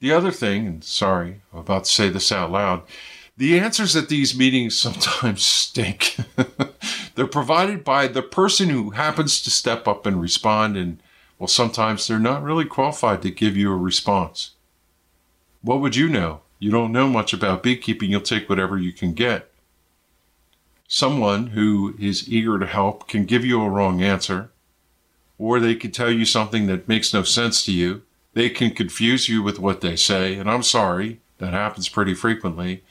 The 0.00 0.12
other 0.12 0.30
thing, 0.30 0.66
and 0.66 0.84
sorry, 0.84 1.40
I'm 1.52 1.60
about 1.60 1.84
to 1.84 1.90
say 1.90 2.08
this 2.08 2.30
out 2.30 2.50
loud, 2.50 2.82
the 3.36 3.58
answers 3.58 3.96
at 3.96 4.08
these 4.08 4.36
meetings 4.36 4.76
sometimes 4.76 5.42
stink. 5.44 6.16
they're 7.14 7.26
provided 7.26 7.82
by 7.82 8.06
the 8.06 8.22
person 8.22 8.68
who 8.68 8.90
happens 8.90 9.42
to 9.42 9.50
step 9.50 9.88
up 9.88 10.06
and 10.06 10.20
respond, 10.20 10.76
and 10.76 11.02
well, 11.38 11.48
sometimes 11.48 12.06
they're 12.06 12.18
not 12.18 12.42
really 12.42 12.64
qualified 12.64 13.22
to 13.22 13.30
give 13.30 13.56
you 13.56 13.72
a 13.72 13.76
response. 13.76 14.52
What 15.62 15.80
would 15.80 15.96
you 15.96 16.08
know? 16.08 16.42
You 16.58 16.70
don't 16.70 16.92
know 16.92 17.08
much 17.08 17.32
about 17.32 17.62
beekeeping, 17.62 18.10
you'll 18.10 18.20
take 18.20 18.48
whatever 18.48 18.78
you 18.78 18.92
can 18.92 19.14
get. 19.14 19.50
Someone 20.86 21.48
who 21.48 21.94
is 21.98 22.28
eager 22.28 22.58
to 22.58 22.66
help 22.66 23.08
can 23.08 23.24
give 23.24 23.44
you 23.44 23.62
a 23.62 23.70
wrong 23.70 24.02
answer, 24.02 24.50
or 25.38 25.58
they 25.58 25.74
can 25.74 25.90
tell 25.90 26.10
you 26.10 26.24
something 26.24 26.66
that 26.66 26.88
makes 26.88 27.12
no 27.12 27.22
sense 27.22 27.64
to 27.64 27.72
you. 27.72 28.02
They 28.34 28.50
can 28.50 28.70
confuse 28.70 29.28
you 29.28 29.42
with 29.42 29.58
what 29.58 29.80
they 29.80 29.96
say, 29.96 30.34
and 30.34 30.50
I'm 30.50 30.62
sorry, 30.62 31.20
that 31.38 31.52
happens 31.52 31.88
pretty 31.88 32.14
frequently. 32.14 32.84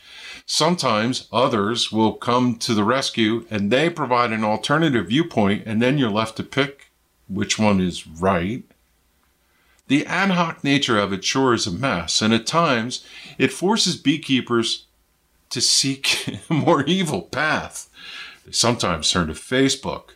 Sometimes 0.45 1.27
others 1.31 1.91
will 1.91 2.13
come 2.13 2.55
to 2.57 2.73
the 2.73 2.83
rescue 2.83 3.45
and 3.49 3.71
they 3.71 3.89
provide 3.89 4.31
an 4.31 4.43
alternative 4.43 5.07
viewpoint, 5.07 5.63
and 5.65 5.81
then 5.81 5.97
you're 5.97 6.09
left 6.09 6.37
to 6.37 6.43
pick 6.43 6.91
which 7.27 7.57
one 7.57 7.79
is 7.79 8.05
right. 8.07 8.63
The 9.87 10.05
ad 10.05 10.31
hoc 10.31 10.63
nature 10.63 10.97
of 10.97 11.13
it 11.13 11.23
sure 11.23 11.53
is 11.53 11.67
a 11.67 11.71
mess, 11.71 12.21
and 12.21 12.33
at 12.33 12.47
times 12.47 13.05
it 13.37 13.53
forces 13.53 13.95
beekeepers 13.97 14.85
to 15.53 15.61
seek 15.61 16.27
a 16.49 16.53
more 16.53 16.83
evil 16.83 17.21
path. 17.21 17.89
They 18.45 18.51
sometimes 18.51 19.09
turn 19.09 19.27
to 19.27 19.33
Facebook, 19.33 20.11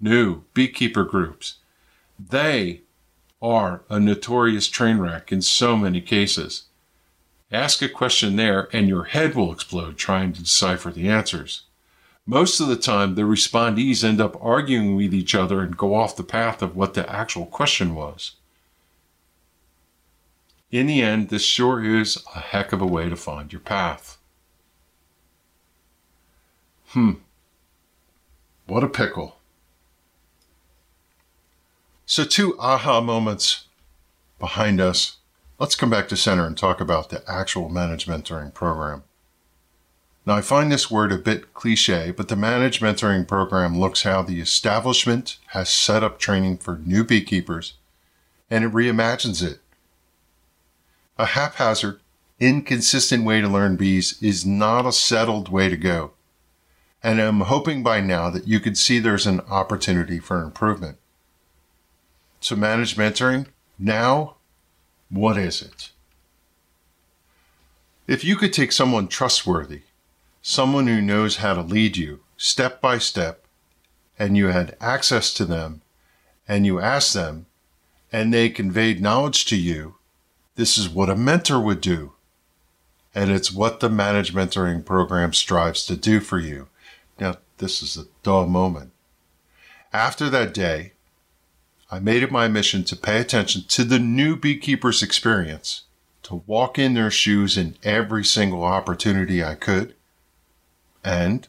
new 0.00 0.42
beekeeper 0.52 1.04
groups. 1.04 1.56
They 2.18 2.82
are 3.40 3.82
a 3.88 3.98
notorious 3.98 4.68
train 4.68 4.98
wreck 4.98 5.32
in 5.32 5.42
so 5.42 5.76
many 5.76 6.00
cases. 6.00 6.64
Ask 7.52 7.82
a 7.82 7.88
question 7.88 8.36
there 8.36 8.68
and 8.72 8.88
your 8.88 9.04
head 9.04 9.34
will 9.34 9.52
explode 9.52 9.96
trying 9.96 10.32
to 10.34 10.42
decipher 10.42 10.90
the 10.90 11.08
answers. 11.08 11.62
Most 12.26 12.60
of 12.60 12.68
the 12.68 12.76
time, 12.76 13.14
the 13.14 13.22
respondees 13.22 14.04
end 14.04 14.20
up 14.20 14.36
arguing 14.40 14.94
with 14.94 15.14
each 15.14 15.34
other 15.34 15.60
and 15.60 15.76
go 15.76 15.94
off 15.94 16.16
the 16.16 16.22
path 16.22 16.62
of 16.62 16.76
what 16.76 16.94
the 16.94 17.10
actual 17.10 17.46
question 17.46 17.94
was. 17.94 18.32
In 20.70 20.86
the 20.86 21.02
end, 21.02 21.28
this 21.28 21.44
sure 21.44 21.82
is 21.84 22.22
a 22.34 22.40
heck 22.40 22.72
of 22.72 22.80
a 22.80 22.86
way 22.86 23.08
to 23.08 23.16
find 23.16 23.52
your 23.52 23.60
path. 23.60 24.19
Hmm. 26.90 27.12
What 28.66 28.82
a 28.82 28.88
pickle. 28.88 29.36
So, 32.04 32.24
two 32.24 32.58
aha 32.58 33.00
moments 33.00 33.66
behind 34.40 34.80
us. 34.80 35.18
Let's 35.60 35.76
come 35.76 35.88
back 35.90 36.08
to 36.08 36.16
center 36.16 36.44
and 36.46 36.58
talk 36.58 36.80
about 36.80 37.10
the 37.10 37.22
actual 37.30 37.68
Manage 37.68 38.06
Mentoring 38.06 38.52
program. 38.52 39.04
Now, 40.26 40.34
I 40.34 40.40
find 40.40 40.72
this 40.72 40.90
word 40.90 41.12
a 41.12 41.18
bit 41.18 41.54
cliche, 41.54 42.10
but 42.10 42.26
the 42.26 42.34
Manage 42.34 42.80
Mentoring 42.80 43.28
program 43.28 43.78
looks 43.78 44.02
how 44.02 44.22
the 44.22 44.40
establishment 44.40 45.36
has 45.48 45.68
set 45.68 46.02
up 46.02 46.18
training 46.18 46.58
for 46.58 46.78
new 46.78 47.04
beekeepers 47.04 47.74
and 48.50 48.64
it 48.64 48.72
reimagines 48.72 49.48
it. 49.48 49.60
A 51.18 51.26
haphazard, 51.26 52.00
inconsistent 52.40 53.24
way 53.24 53.40
to 53.40 53.46
learn 53.46 53.76
bees 53.76 54.20
is 54.20 54.44
not 54.44 54.86
a 54.86 54.92
settled 54.92 55.50
way 55.50 55.68
to 55.68 55.76
go 55.76 56.14
and 57.02 57.20
I'm 57.20 57.40
hoping 57.40 57.82
by 57.82 58.00
now 58.00 58.30
that 58.30 58.46
you 58.46 58.60
can 58.60 58.74
see 58.74 58.98
there's 58.98 59.26
an 59.26 59.40
opportunity 59.42 60.18
for 60.18 60.42
improvement. 60.42 60.98
So, 62.40 62.56
manage 62.56 62.96
mentoring, 62.96 63.46
now, 63.78 64.36
what 65.08 65.36
is 65.36 65.62
it? 65.62 65.90
If 68.06 68.24
you 68.24 68.36
could 68.36 68.52
take 68.52 68.72
someone 68.72 69.08
trustworthy, 69.08 69.82
someone 70.42 70.86
who 70.86 71.00
knows 71.00 71.36
how 71.36 71.54
to 71.54 71.62
lead 71.62 71.96
you 71.96 72.20
step 72.36 72.80
by 72.80 72.98
step, 72.98 73.44
and 74.18 74.36
you 74.36 74.46
had 74.46 74.76
access 74.80 75.32
to 75.34 75.44
them, 75.44 75.82
and 76.48 76.66
you 76.66 76.80
asked 76.80 77.14
them, 77.14 77.46
and 78.12 78.32
they 78.32 78.48
conveyed 78.48 79.00
knowledge 79.00 79.44
to 79.46 79.56
you, 79.56 79.96
this 80.56 80.76
is 80.76 80.88
what 80.88 81.08
a 81.08 81.16
mentor 81.16 81.60
would 81.60 81.80
do. 81.80 82.12
And 83.14 83.30
it's 83.30 83.52
what 83.52 83.80
the 83.80 83.88
Manage 83.88 84.32
Mentoring 84.32 84.84
program 84.84 85.32
strives 85.32 85.84
to 85.86 85.96
do 85.96 86.20
for 86.20 86.38
you. 86.38 86.68
This 87.60 87.82
is 87.82 87.98
a 87.98 88.06
dull 88.22 88.46
moment. 88.46 88.92
After 89.92 90.30
that 90.30 90.54
day, 90.54 90.92
I 91.90 91.98
made 91.98 92.22
it 92.22 92.32
my 92.32 92.48
mission 92.48 92.84
to 92.84 92.96
pay 92.96 93.20
attention 93.20 93.64
to 93.68 93.84
the 93.84 93.98
new 93.98 94.34
beekeeper's 94.34 95.02
experience, 95.02 95.82
to 96.22 96.42
walk 96.46 96.78
in 96.78 96.94
their 96.94 97.10
shoes 97.10 97.58
in 97.58 97.76
every 97.82 98.24
single 98.24 98.64
opportunity 98.64 99.44
I 99.44 99.56
could, 99.56 99.94
And, 101.04 101.48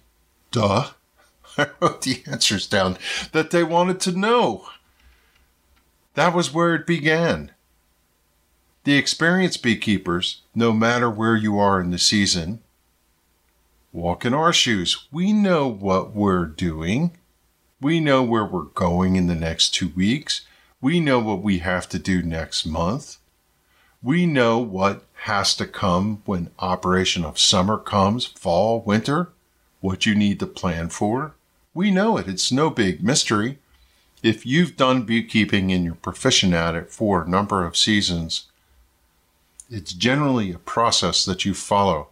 duh, 0.52 0.90
I 1.58 1.68
wrote 1.80 2.02
the 2.02 2.24
answers 2.28 2.68
down 2.68 2.98
that 3.32 3.52
they 3.52 3.64
wanted 3.64 4.02
to 4.02 4.12
know. 4.12 4.68
That 6.16 6.36
was 6.36 6.54
where 6.54 6.76
it 6.76 6.86
began. 6.86 7.52
The 8.84 8.98
experienced 8.98 9.64
beekeepers, 9.64 10.42
no 10.54 10.74
matter 10.74 11.10
where 11.10 11.38
you 11.38 11.58
are 11.58 11.80
in 11.80 11.92
the 11.92 11.98
season, 11.98 12.62
walk 13.94 14.26
in 14.26 14.34
our 14.34 14.54
shoes. 14.54 15.08
We 15.12 15.34
know 15.34 15.68
what 15.68 16.16
we're 16.16 16.46
doing. 16.46 17.18
We 17.80 18.00
know 18.00 18.24
where 18.24 18.46
we're 18.46 18.64
going 18.64 19.16
in 19.16 19.28
the 19.28 19.36
next 19.36 19.74
two 19.74 19.90
weeks. 19.90 20.42
We 20.80 21.00
know 21.00 21.20
what 21.20 21.42
we 21.42 21.60
have 21.60 21.90
to 21.90 22.00
do 22.00 22.22
next 22.22 22.66
month. 22.66 23.18
We 24.04 24.26
know 24.26 24.60
what 24.60 25.04
has 25.26 25.56
to 25.58 25.68
come 25.68 26.24
when 26.26 26.50
operation 26.60 27.24
of 27.24 27.38
summer 27.38 27.78
comes, 27.78 28.26
fall, 28.26 28.82
winter, 28.82 29.30
what 29.80 30.06
you 30.06 30.16
need 30.16 30.40
to 30.40 30.48
plan 30.48 30.90
for. 30.90 31.36
We 31.74 31.92
know 31.92 32.18
it. 32.18 32.28
It's 32.28 32.52
no 32.52 32.70
big 32.70 33.04
mystery. 33.04 33.60
If 34.24 34.46
you've 34.46 34.78
done 34.78 35.04
beekeeping 35.04 35.72
and 35.72 35.84
you're 35.84 35.96
proficient 35.96 36.54
at 36.54 36.76
it 36.76 36.92
for 36.92 37.24
a 37.24 37.30
number 37.30 37.66
of 37.66 37.78
seasons, 37.78 38.48
it's 39.70 39.94
generally 39.94 40.52
a 40.52 40.60
process 40.60 41.26
that 41.26 41.46
you 41.46 41.54
follow. 41.54 42.10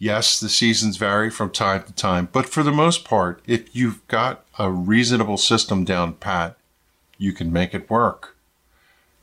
Yes, 0.00 0.38
the 0.38 0.48
seasons 0.48 0.96
vary 0.96 1.28
from 1.28 1.50
time 1.50 1.82
to 1.82 1.92
time, 1.92 2.28
but 2.30 2.46
for 2.48 2.62
the 2.62 2.70
most 2.70 3.04
part, 3.04 3.42
if 3.48 3.74
you've 3.74 4.06
got 4.06 4.44
a 4.56 4.70
reasonable 4.70 5.38
system 5.38 5.84
down 5.84 6.14
pat, 6.14 6.56
you 7.16 7.32
can 7.32 7.52
make 7.52 7.74
it 7.74 7.90
work. 7.90 8.36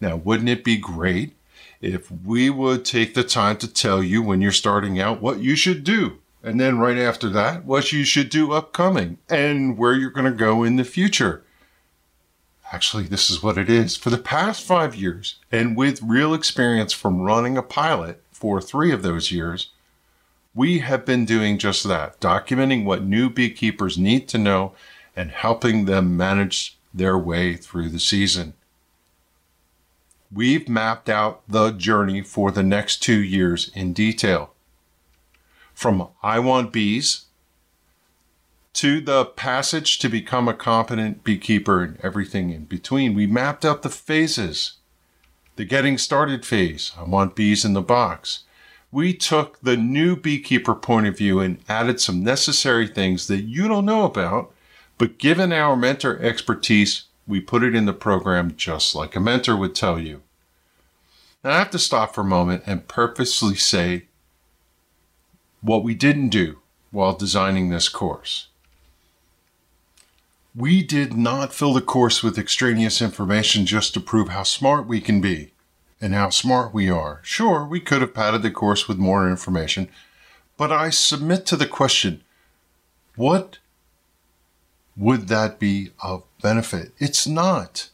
Now, 0.02 0.18
wouldn't 0.18 0.50
it 0.50 0.66
be 0.66 0.76
great 0.76 1.38
if 1.80 2.12
we 2.12 2.50
would 2.50 2.84
take 2.84 3.14
the 3.14 3.24
time 3.24 3.56
to 3.58 3.72
tell 3.72 4.04
you 4.04 4.22
when 4.22 4.42
you're 4.42 4.52
starting 4.52 5.00
out 5.00 5.22
what 5.22 5.40
you 5.40 5.56
should 5.56 5.86
do? 5.86 6.20
And 6.44 6.60
then 6.60 6.78
right 6.78 6.98
after 6.98 7.30
that, 7.30 7.64
what 7.64 7.94
you 7.94 8.04
should 8.04 8.30
do 8.30 8.52
upcoming 8.52 9.18
and 9.30 9.78
where 9.78 9.94
you're 9.94 10.10
going 10.10 10.30
to 10.30 10.38
go 10.38 10.64
in 10.64 10.76
the 10.76 10.84
future. 10.84 11.44
Actually, 12.74 13.06
this 13.06 13.30
is 13.30 13.42
what 13.42 13.58
it 13.58 13.70
is. 13.70 13.96
For 13.96 14.10
the 14.10 14.18
past 14.18 14.66
five 14.66 14.94
years, 14.94 15.36
and 15.54 15.78
with 15.78 16.02
real 16.02 16.34
experience 16.34 16.92
from 16.92 17.22
running 17.22 17.58
a 17.58 17.64
pilot 17.64 18.22
for 18.32 18.60
three 18.60 18.92
of 18.92 19.04
those 19.04 19.32
years, 19.32 19.70
we 20.56 20.80
have 20.80 21.06
been 21.06 21.26
doing 21.26 21.58
just 21.58 21.84
that, 21.84 22.20
documenting 22.22 22.86
what 22.86 23.04
new 23.04 23.30
beekeepers 23.30 23.98
need 23.98 24.28
to 24.30 24.38
know 24.38 24.74
and 25.16 25.30
helping 25.30 25.86
them 25.86 26.16
manage 26.16 26.78
their 26.94 27.18
way 27.18 27.56
through 27.56 27.90
the 27.90 28.00
season. 28.00 28.54
We've 30.32 30.68
mapped 30.68 31.10
out 31.10 31.44
the 31.48 31.72
journey 31.72 32.22
for 32.22 32.52
the 32.52 32.64
next 32.64 33.04
two 33.04 33.22
years 33.22 33.70
in 33.76 33.94
detail. 33.94 34.54
From 35.74 36.08
I 36.24 36.40
Want 36.40 36.72
Bees 36.72 37.26
to 38.74 39.00
the 39.00 39.26
passage 39.26 40.00
to 40.00 40.10
become 40.10 40.48
a 40.48 40.54
competent 40.54 41.24
beekeeper 41.24 41.82
and 41.82 41.98
everything 42.02 42.50
in 42.50 42.66
between. 42.66 43.14
We 43.14 43.28
mapped 43.28 43.64
out 43.64 43.82
the 43.82 43.90
phases. 43.90 44.74
The 45.56 45.64
getting 45.64 45.98
started 45.98 46.46
phase, 46.46 46.92
I 46.98 47.04
want 47.04 47.36
bees 47.36 47.64
in 47.64 47.72
the 47.72 47.82
box. 47.82 48.45
We 48.96 49.14
took 49.14 49.60
the 49.60 49.76
new 49.76 50.16
beekeeper 50.16 50.74
point 50.74 51.06
of 51.06 51.18
view 51.18 51.42
and 51.42 51.58
added 51.68 52.00
some 52.00 52.24
necessary 52.24 52.88
things 52.88 53.28
that 53.28 53.42
you 53.42 53.68
don't 53.68 53.84
know 53.84 54.06
about, 54.06 54.54
but 54.98 55.18
given 55.18 55.52
our 55.52 55.76
mentor 55.76 56.18
expertise, 56.20 57.04
we 57.28 57.42
put 57.42 57.62
it 57.62 57.76
in 57.76 57.88
the 57.88 57.92
program 57.92 58.56
just 58.56 58.96
like 58.96 59.14
a 59.14 59.20
mentor 59.20 59.58
would 59.58 59.76
tell 59.76 60.00
you. 60.00 60.22
Now 61.44 61.52
I 61.52 61.58
have 61.58 61.72
to 61.72 61.78
stop 61.78 62.16
for 62.16 62.22
a 62.22 62.24
moment 62.24 62.64
and 62.66 62.88
purposely 62.88 63.56
say 63.56 64.06
what 65.60 65.84
we 65.84 65.94
didn't 65.94 66.30
do 66.30 66.60
while 66.92 67.18
designing 67.18 67.68
this 67.68 67.90
course. 67.90 68.48
We 70.56 70.84
did 70.84 71.18
not 71.18 71.54
fill 71.54 71.74
the 71.74 71.82
course 71.82 72.24
with 72.24 72.40
extraneous 72.40 73.02
information 73.02 73.66
just 73.66 73.94
to 73.96 74.00
prove 74.00 74.30
how 74.30 74.44
smart 74.44 74.88
we 74.88 75.02
can 75.02 75.20
be 75.20 75.52
and 76.02 76.14
how 76.14 76.30
smart 76.30 76.74
we 76.74 76.90
are. 76.90 77.20
Sure, 77.24 77.66
we 77.66 77.80
could 77.80 78.02
have 78.02 78.14
padded 78.14 78.42
the 78.42 78.52
course 78.52 78.88
with 78.88 78.98
more 78.98 79.30
information, 79.30 79.90
but 80.58 80.72
I 80.72 80.90
submit 80.90 81.46
to 81.48 81.56
the 81.56 81.68
question 81.68 82.22
what 83.16 83.60
would 84.98 85.28
that 85.28 85.60
be 85.60 85.92
of 86.04 86.24
benefit? 86.42 86.94
It's 86.98 87.26
not. 87.26 87.90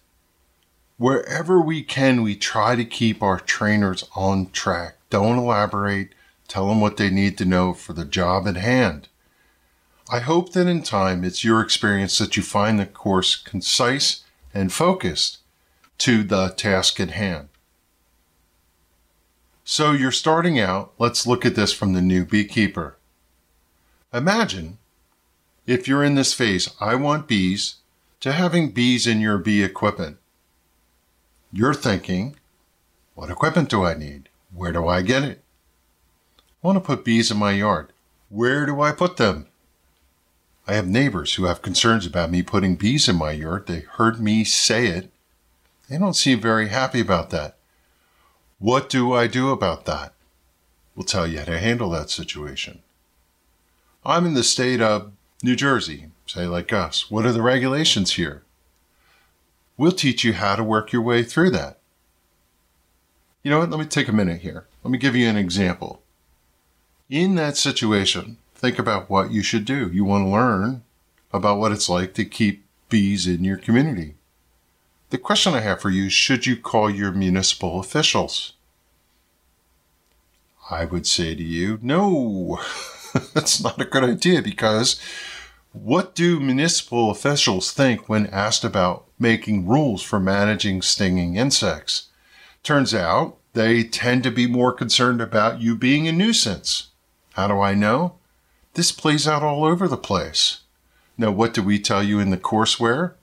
Wherever 0.97 1.59
we 1.59 1.83
can, 1.83 2.21
we 2.21 2.35
try 2.35 2.75
to 2.75 2.85
keep 2.85 3.23
our 3.23 3.39
trainers 3.39 4.03
on 4.15 4.51
track. 4.51 4.97
Don't 5.09 5.37
elaborate. 5.37 6.13
Tell 6.47 6.67
them 6.67 6.81
what 6.81 6.97
they 6.97 7.09
need 7.09 7.37
to 7.39 7.45
know 7.45 7.73
for 7.73 7.93
the 7.93 8.05
job 8.05 8.47
at 8.47 8.55
hand. 8.55 9.07
I 10.11 10.19
hope 10.19 10.51
that 10.53 10.67
in 10.67 10.83
time 10.83 11.23
it's 11.23 11.43
your 11.43 11.61
experience 11.61 12.17
that 12.17 12.35
you 12.35 12.43
find 12.43 12.79
the 12.79 12.85
course 12.85 13.35
concise 13.35 14.23
and 14.53 14.71
focused 14.71 15.37
to 15.99 16.23
the 16.23 16.49
task 16.49 16.99
at 16.99 17.11
hand. 17.11 17.47
So 19.71 19.93
you're 19.93 20.12
starting 20.12 20.60
out. 20.60 20.91
Let's 20.99 21.25
look 21.25 21.45
at 21.45 21.55
this 21.55 21.71
from 21.71 21.93
the 21.93 22.01
new 22.01 22.25
beekeeper. 22.25 22.97
Imagine 24.13 24.79
if 25.65 25.88
you're 25.88 26.03
in 26.03 26.15
this 26.15 26.34
phase, 26.34 26.67
I 26.81 26.95
want 26.95 27.25
bees, 27.25 27.75
to 28.19 28.34
having 28.34 28.71
bees 28.71 29.07
in 29.07 29.21
your 29.21 29.38
bee 29.38 29.63
equipment. 29.63 30.17
You're 31.53 31.73
thinking, 31.73 32.36
what 33.15 33.29
equipment 33.29 33.69
do 33.69 33.86
I 33.86 33.93
need? 33.93 34.27
Where 34.53 34.73
do 34.73 34.89
I 34.89 35.03
get 35.03 35.23
it? 35.23 35.41
I 36.38 36.67
want 36.67 36.75
to 36.75 36.81
put 36.86 37.05
bees 37.05 37.31
in 37.31 37.38
my 37.38 37.51
yard. 37.51 37.93
Where 38.27 38.65
do 38.65 38.81
I 38.81 38.91
put 38.91 39.15
them? 39.15 39.47
I 40.67 40.73
have 40.73 40.86
neighbors 40.86 41.36
who 41.36 41.45
have 41.45 41.62
concerns 41.62 42.05
about 42.05 42.29
me 42.29 42.43
putting 42.43 42.75
bees 42.75 43.07
in 43.07 43.15
my 43.15 43.31
yard. 43.31 43.67
They 43.67 43.86
heard 43.91 44.19
me 44.19 44.43
say 44.43 44.88
it. 44.88 45.13
They 45.88 45.97
don't 45.97 46.13
seem 46.13 46.41
very 46.41 46.67
happy 46.67 46.99
about 46.99 47.29
that. 47.29 47.55
What 48.62 48.89
do 48.89 49.12
I 49.12 49.26
do 49.26 49.50
about 49.50 49.86
that? 49.86 50.13
We'll 50.95 51.04
tell 51.04 51.26
you 51.26 51.39
how 51.39 51.45
to 51.45 51.58
handle 51.58 51.89
that 51.89 52.12
situation. 52.12 52.84
I'm 54.06 54.28
in 54.28 54.36
the 54.36 54.43
state 54.43 54.80
of 54.80 55.12
New 55.41 55.56
Jersey, 55.56 56.10
say 56.28 56.45
like 56.45 56.71
us. 56.71 57.10
What 57.10 57.26
are 57.26 57.32
the 57.32 57.41
regulations 57.41 58.13
here? 58.13 58.43
We'll 59.78 59.91
teach 59.91 60.24
you 60.24 60.34
how 60.34 60.56
to 60.56 60.63
work 60.63 60.91
your 60.91 61.02
way 61.02 61.24
through 61.24 61.50
that. 61.50 61.80
You 63.41 63.50
know 63.50 63.58
what? 63.58 63.71
Let 63.71 63.80
me 63.80 63.88
take 63.88 64.08
a 64.08 64.13
minute 64.13 64.41
here. 64.41 64.67
Let 64.84 64.91
me 64.91 65.00
give 65.00 65.15
you 65.15 65.28
an 65.28 65.38
example. 65.38 66.04
In 67.10 67.34
that 67.34 67.58
situation, 67.58 68.38
think 68.54 68.78
about 68.78 69.10
what 69.10 69.32
you 69.32 69.41
should 69.41 69.65
do. 69.65 69.89
You 69.91 70.06
want 70.06 70.26
to 70.26 70.30
learn 70.30 70.84
about 71.34 71.58
what 71.58 71.71
it's 71.71 71.89
like 71.89 72.13
to 72.13 72.26
keep 72.26 72.63
bees 72.89 73.26
in 73.26 73.43
your 73.43 73.58
community. 73.58 74.13
The 75.12 75.17
question 75.17 75.54
I 75.54 75.60
have 75.60 75.82
for 75.82 75.89
you 75.89 76.10
should 76.10 76.45
you 76.45 76.56
call 76.56 76.89
your 76.89 77.12
municipal 77.12 77.82
officials? 77.82 78.54
I 80.69 80.86
would 80.86 81.06
say 81.06 81.36
to 81.36 81.43
you, 81.43 81.80
no, 81.82 82.62
that's 83.34 83.62
not 83.62 83.82
a 83.82 83.86
good 83.86 84.06
idea 84.06 84.41
because 84.41 85.02
what 85.74 86.15
do 86.15 86.39
municipal 86.39 87.12
officials 87.12 87.74
think 87.74 88.08
when 88.08 88.28
asked 88.28 88.63
about 88.63 89.04
making 89.19 89.67
rules 89.67 90.02
for 90.02 90.17
managing 90.17 90.82
stinging 90.82 91.36
insects? 91.36 92.08
Turns 92.63 92.93
out 92.93 93.38
they 93.52 93.84
tend 93.84 94.24
to 94.24 94.32
be 94.32 94.47
more 94.47 94.71
concerned 94.71 95.19
about 95.19 95.60
you 95.60 95.76
being 95.76 96.08
a 96.08 96.13
nuisance. 96.13 96.88
How 97.34 97.50
do 97.50 97.60
I 97.60 97.74
know? 97.74 98.15
This 98.76 98.93
plays 98.93 99.28
out 99.28 99.43
all 99.43 99.65
over 99.65 99.89
the 99.89 99.97
place. 99.97 100.62
Now, 101.17 101.32
what 101.32 101.54
do 101.54 101.62
we 101.62 101.80
tell 101.80 102.02
you 102.02 102.21
in 102.21 102.30
the 102.30 102.38
courseware? 102.38 103.15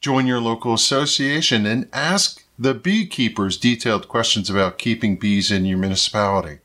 Join 0.00 0.26
your 0.26 0.40
local 0.40 0.72
association 0.72 1.66
and 1.66 1.88
ask 1.92 2.44
the 2.58 2.72
beekeepers 2.72 3.58
detailed 3.58 4.08
questions 4.08 4.48
about 4.48 4.78
keeping 4.78 5.16
bees 5.16 5.50
in 5.50 5.66
your 5.66 5.76
municipality. 5.76 6.60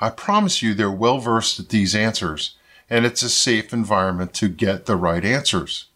I 0.00 0.10
promise 0.10 0.60
you 0.60 0.74
they're 0.74 0.90
well 0.90 1.18
versed 1.18 1.60
at 1.60 1.68
these 1.68 1.94
answers, 1.94 2.56
and 2.88 3.06
it's 3.06 3.22
a 3.22 3.28
safe 3.28 3.72
environment 3.72 4.34
to 4.34 4.48
get 4.48 4.86
the 4.86 4.96
right 4.96 5.24
answers. 5.24 5.86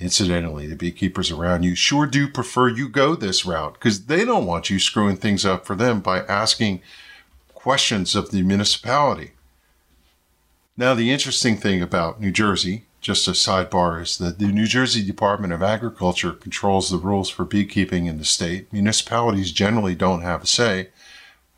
Incidentally, 0.00 0.66
the 0.66 0.74
beekeepers 0.74 1.30
around 1.30 1.62
you 1.62 1.76
sure 1.76 2.06
do 2.06 2.26
prefer 2.26 2.68
you 2.68 2.88
go 2.88 3.14
this 3.14 3.46
route 3.46 3.74
because 3.74 4.06
they 4.06 4.24
don't 4.24 4.46
want 4.46 4.68
you 4.68 4.80
screwing 4.80 5.16
things 5.16 5.46
up 5.46 5.64
for 5.64 5.76
them 5.76 6.00
by 6.00 6.20
asking 6.22 6.82
questions 7.54 8.16
of 8.16 8.32
the 8.32 8.42
municipality. 8.42 9.30
Now, 10.76 10.94
the 10.94 11.12
interesting 11.12 11.56
thing 11.56 11.80
about 11.82 12.20
New 12.20 12.32
Jersey, 12.32 12.86
just 13.04 13.28
a 13.28 13.32
sidebar, 13.32 14.00
is 14.00 14.16
that 14.16 14.38
the 14.38 14.46
New 14.46 14.66
Jersey 14.66 15.04
Department 15.04 15.52
of 15.52 15.62
Agriculture 15.62 16.32
controls 16.32 16.88
the 16.88 16.96
rules 16.96 17.28
for 17.28 17.44
beekeeping 17.44 18.06
in 18.06 18.16
the 18.16 18.24
state. 18.24 18.72
Municipalities 18.72 19.52
generally 19.52 19.94
don't 19.94 20.22
have 20.22 20.42
a 20.42 20.46
say, 20.46 20.88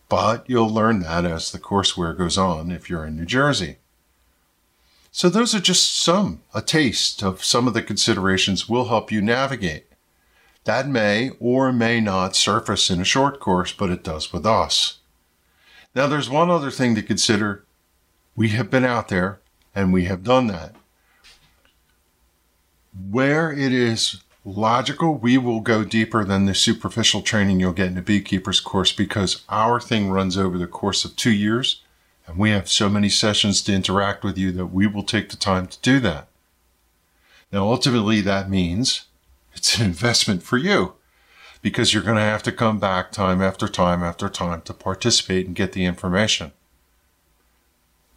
but 0.09 0.44
you'll 0.48 0.68
learn 0.68 1.00
that 1.00 1.24
as 1.24 1.52
the 1.52 1.61
courseware 1.61 2.18
goes 2.18 2.37
on 2.37 2.72
if 2.72 2.90
you're 2.90 3.06
in 3.06 3.16
New 3.16 3.24
Jersey. 3.24 3.76
So, 5.12 5.28
those 5.28 5.54
are 5.54 5.61
just 5.61 5.96
some, 5.96 6.42
a 6.52 6.61
taste 6.61 7.22
of 7.22 7.44
some 7.44 7.68
of 7.68 7.74
the 7.74 7.82
considerations 7.82 8.68
will 8.68 8.87
help 8.87 9.12
you 9.12 9.22
navigate. 9.22 9.87
That 10.64 10.88
may 10.88 11.30
or 11.38 11.72
may 11.72 12.00
not 12.00 12.35
surface 12.35 12.90
in 12.90 13.00
a 13.00 13.04
short 13.04 13.38
course, 13.38 13.72
but 13.72 13.90
it 13.90 14.02
does 14.02 14.32
with 14.32 14.44
us. 14.44 14.98
Now, 15.94 16.09
there's 16.09 16.28
one 16.28 16.50
other 16.50 16.72
thing 16.72 16.96
to 16.96 17.02
consider 17.02 17.64
We 18.35 18.48
have 18.48 18.68
been 18.68 18.85
out 18.85 19.09
there 19.09 19.38
and 19.76 19.92
we 19.92 20.06
have 20.06 20.24
done 20.24 20.48
that. 20.48 20.74
Where 23.11 23.52
it 23.52 23.72
is 23.72 24.22
logical, 24.44 25.14
we 25.16 25.38
will 25.38 25.61
go 25.61 25.85
deeper 25.85 26.24
than 26.24 26.46
the 26.46 26.54
superficial 26.54 27.22
training 27.22 27.61
you'll 27.61 27.72
get 27.72 27.88
in 27.88 27.98
a 27.98 28.02
beekeeper's 28.02 28.61
course 28.61 28.92
because 28.92 29.42
our 29.48 29.80
thing 29.80 30.11
runs 30.11 30.38
over 30.38 30.56
the 30.56 30.66
course 30.66 31.04
of 31.04 31.16
two 31.16 31.32
years 31.32 31.82
and 32.26 32.38
we 32.38 32.50
have 32.50 32.68
so 32.68 32.88
many 32.88 33.09
sessions 33.09 33.62
to 33.62 33.72
interact 33.72 34.24
with 34.24 34.37
you 34.37 34.50
that 34.52 34.66
we 34.66 34.87
will 34.87 35.02
take 35.02 35.28
the 35.28 35.37
time 35.37 35.66
to 35.66 35.78
do 35.80 36.00
that. 36.00 36.28
Now, 37.52 37.64
ultimately, 37.68 38.20
that 38.22 38.50
means 38.50 39.06
it's 39.54 39.78
an 39.78 39.87
investment 39.87 40.42
for 40.42 40.56
you 40.56 40.94
because 41.62 41.94
you're 41.94 42.02
going 42.02 42.16
to 42.16 42.22
have 42.22 42.42
to 42.44 42.52
come 42.52 42.78
back 42.78 43.12
time 43.12 43.40
after 43.40 43.68
time 43.68 44.02
after 44.02 44.28
time 44.28 44.62
to 44.62 44.74
participate 44.74 45.46
and 45.46 45.54
get 45.54 45.72
the 45.72 45.85
information. 45.85 46.52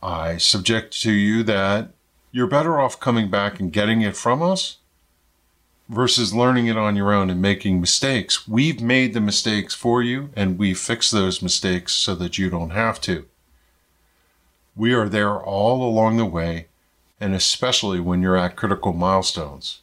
I 0.02 0.38
subject 0.38 1.00
to 1.02 1.12
you 1.12 1.44
that 1.44 1.90
you're 2.32 2.48
better 2.48 2.80
off 2.80 3.00
coming 3.00 3.30
back 3.30 3.60
and 3.60 3.74
getting 3.74 4.02
it 4.02 4.16
from 4.16 4.42
us 4.42 4.78
versus 5.88 6.34
learning 6.34 6.68
it 6.68 6.78
on 6.78 6.96
your 6.96 7.12
own 7.12 7.30
and 7.30 7.42
making 7.42 7.82
mistakes. 7.82 8.48
We've 8.48 8.82
made 8.82 9.14
the 9.14 9.22
mistakes 9.22 9.74
for 9.74 10.04
you 10.04 10.30
and 10.36 10.60
we 10.60 10.74
fix 10.74 11.10
those 11.10 11.42
mistakes 11.42 11.94
so 11.94 12.14
that 12.16 12.38
you 12.38 12.50
don't 12.50 12.70
have 12.70 13.02
to. 13.02 13.26
We 14.76 14.94
are 14.94 15.10
there 15.10 15.38
all 15.38 15.84
along 15.84 16.18
the 16.18 16.26
way, 16.26 16.68
and 17.20 17.34
especially 17.34 18.00
when 18.00 18.22
you're 18.22 18.38
at 18.38 18.56
critical 18.56 18.94
milestones. 18.94 19.82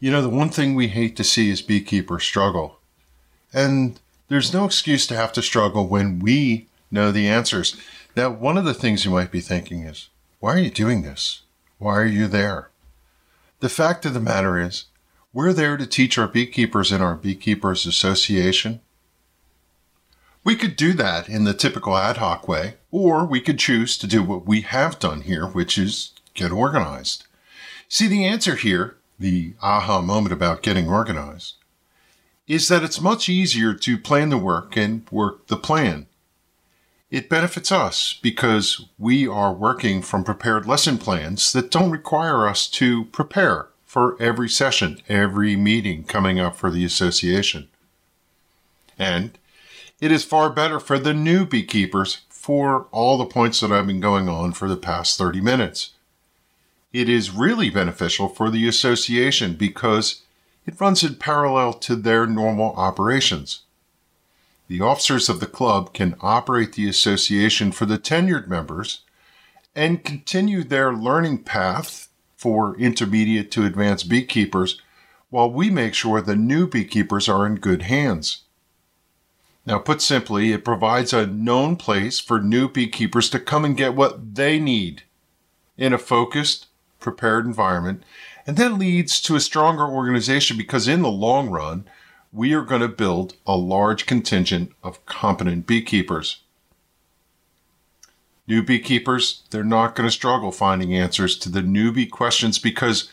You 0.00 0.10
know, 0.10 0.20
the 0.20 0.28
one 0.28 0.50
thing 0.50 0.74
we 0.74 0.88
hate 0.88 1.16
to 1.16 1.24
see 1.24 1.50
is 1.50 1.62
beekeepers 1.62 2.24
struggle. 2.24 2.78
And 3.52 3.98
there's 4.28 4.52
no 4.52 4.64
excuse 4.64 5.06
to 5.06 5.16
have 5.16 5.32
to 5.32 5.42
struggle 5.42 5.88
when 5.88 6.18
we 6.18 6.66
know 6.90 7.10
the 7.10 7.28
answers. 7.28 7.76
Now, 8.14 8.30
one 8.30 8.58
of 8.58 8.64
the 8.64 8.74
things 8.74 9.04
you 9.04 9.10
might 9.10 9.30
be 9.30 9.40
thinking 9.40 9.84
is, 9.84 10.08
why 10.40 10.54
are 10.54 10.58
you 10.58 10.70
doing 10.70 11.02
this? 11.02 11.42
Why 11.78 11.96
are 11.96 12.06
you 12.06 12.28
there? 12.28 12.70
The 13.60 13.68
fact 13.68 14.06
of 14.06 14.14
the 14.14 14.20
matter 14.20 14.60
is, 14.60 14.84
we're 15.32 15.52
there 15.52 15.76
to 15.76 15.86
teach 15.86 16.16
our 16.16 16.28
beekeepers 16.28 16.92
in 16.92 17.02
our 17.02 17.14
Beekeepers 17.14 17.86
Association. 17.86 18.80
We 20.44 20.54
could 20.54 20.76
do 20.76 20.92
that 20.94 21.28
in 21.28 21.44
the 21.44 21.54
typical 21.54 21.96
ad 21.96 22.18
hoc 22.18 22.46
way, 22.46 22.74
or 22.90 23.26
we 23.26 23.40
could 23.40 23.58
choose 23.58 23.98
to 23.98 24.06
do 24.06 24.22
what 24.22 24.46
we 24.46 24.62
have 24.62 24.98
done 24.98 25.22
here, 25.22 25.46
which 25.46 25.76
is 25.76 26.12
get 26.34 26.52
organized. 26.52 27.24
See, 27.88 28.06
the 28.06 28.24
answer 28.24 28.54
here, 28.54 28.96
the 29.18 29.54
aha 29.60 30.00
moment 30.00 30.32
about 30.32 30.62
getting 30.62 30.88
organized, 30.88 31.54
is 32.46 32.68
that 32.68 32.84
it's 32.84 33.00
much 33.00 33.28
easier 33.28 33.74
to 33.74 33.98
plan 33.98 34.30
the 34.30 34.38
work 34.38 34.76
and 34.76 35.06
work 35.10 35.48
the 35.48 35.56
plan 35.56 36.06
it 37.10 37.28
benefits 37.28 37.72
us 37.72 38.18
because 38.22 38.84
we 38.98 39.26
are 39.26 39.52
working 39.52 40.02
from 40.02 40.24
prepared 40.24 40.66
lesson 40.66 40.98
plans 40.98 41.52
that 41.52 41.70
don't 41.70 41.90
require 41.90 42.46
us 42.46 42.68
to 42.68 43.06
prepare 43.06 43.68
for 43.86 44.20
every 44.20 44.48
session, 44.48 45.00
every 45.08 45.56
meeting 45.56 46.04
coming 46.04 46.38
up 46.38 46.54
for 46.54 46.70
the 46.70 46.84
association. 46.84 47.68
And 48.98 49.38
it 50.00 50.12
is 50.12 50.24
far 50.24 50.50
better 50.50 50.78
for 50.78 50.98
the 50.98 51.14
new 51.14 51.46
beekeepers 51.46 52.20
for 52.28 52.86
all 52.92 53.16
the 53.16 53.24
points 53.24 53.60
that 53.60 53.72
I've 53.72 53.86
been 53.86 54.00
going 54.00 54.28
on 54.28 54.52
for 54.52 54.68
the 54.68 54.76
past 54.76 55.16
30 55.16 55.40
minutes. 55.40 55.92
It 56.92 57.08
is 57.08 57.30
really 57.30 57.70
beneficial 57.70 58.28
for 58.28 58.50
the 58.50 58.68
association 58.68 59.54
because 59.54 60.22
it 60.66 60.80
runs 60.80 61.02
in 61.02 61.14
parallel 61.14 61.72
to 61.74 61.96
their 61.96 62.26
normal 62.26 62.74
operations 62.74 63.62
the 64.68 64.80
officers 64.82 65.28
of 65.28 65.40
the 65.40 65.46
club 65.46 65.94
can 65.94 66.14
operate 66.20 66.74
the 66.74 66.88
association 66.88 67.72
for 67.72 67.86
the 67.86 67.98
tenured 67.98 68.48
members 68.48 69.00
and 69.74 70.04
continue 70.04 70.62
their 70.62 70.92
learning 70.92 71.42
path 71.42 72.08
for 72.36 72.76
intermediate 72.78 73.50
to 73.50 73.64
advanced 73.64 74.08
beekeepers 74.08 74.80
while 75.30 75.50
we 75.50 75.70
make 75.70 75.94
sure 75.94 76.20
the 76.20 76.36
new 76.36 76.66
beekeepers 76.66 77.28
are 77.28 77.46
in 77.46 77.56
good 77.56 77.82
hands. 77.82 78.42
Now, 79.66 79.78
put 79.78 80.00
simply, 80.00 80.52
it 80.52 80.64
provides 80.64 81.12
a 81.12 81.26
known 81.26 81.76
place 81.76 82.18
for 82.18 82.40
new 82.40 82.68
beekeepers 82.68 83.28
to 83.30 83.40
come 83.40 83.64
and 83.64 83.76
get 83.76 83.94
what 83.94 84.34
they 84.34 84.58
need 84.58 85.02
in 85.76 85.92
a 85.92 85.98
focused, 85.98 86.66
prepared 87.00 87.44
environment. 87.44 88.02
And 88.46 88.56
that 88.56 88.78
leads 88.78 89.20
to 89.22 89.36
a 89.36 89.40
stronger 89.40 89.86
organization 89.86 90.56
because, 90.56 90.88
in 90.88 91.02
the 91.02 91.10
long 91.10 91.50
run, 91.50 91.84
we 92.32 92.52
are 92.52 92.62
going 92.62 92.82
to 92.82 92.88
build 92.88 93.34
a 93.46 93.56
large 93.56 94.06
contingent 94.06 94.72
of 94.82 95.04
competent 95.06 95.66
beekeepers. 95.66 96.42
New 98.46 98.62
beekeepers, 98.62 99.42
they're 99.50 99.64
not 99.64 99.94
going 99.94 100.06
to 100.06 100.12
struggle 100.12 100.52
finding 100.52 100.94
answers 100.94 101.36
to 101.38 101.48
the 101.48 101.60
newbie 101.60 102.10
questions 102.10 102.58
because 102.58 103.10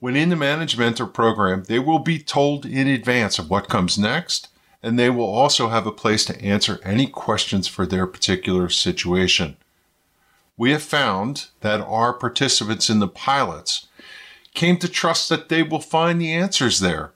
when 0.00 0.16
in 0.16 0.28
the 0.28 0.36
managed 0.36 0.78
mentoring 0.78 1.12
program, 1.12 1.64
they 1.64 1.78
will 1.78 1.98
be 1.98 2.18
told 2.18 2.64
in 2.64 2.86
advance 2.86 3.38
of 3.38 3.50
what 3.50 3.68
comes 3.68 3.98
next, 3.98 4.48
and 4.82 4.98
they 4.98 5.10
will 5.10 5.26
also 5.26 5.68
have 5.68 5.86
a 5.86 5.92
place 5.92 6.24
to 6.26 6.40
answer 6.40 6.78
any 6.84 7.06
questions 7.06 7.66
for 7.66 7.84
their 7.84 8.06
particular 8.06 8.68
situation. 8.68 9.56
We 10.56 10.70
have 10.70 10.82
found 10.82 11.48
that 11.60 11.80
our 11.80 12.12
participants 12.12 12.88
in 12.88 12.98
the 12.98 13.08
pilots 13.08 13.88
came 14.54 14.78
to 14.78 14.88
trust 14.88 15.28
that 15.28 15.48
they 15.48 15.62
will 15.62 15.80
find 15.80 16.20
the 16.20 16.32
answers 16.32 16.80
there 16.80 17.12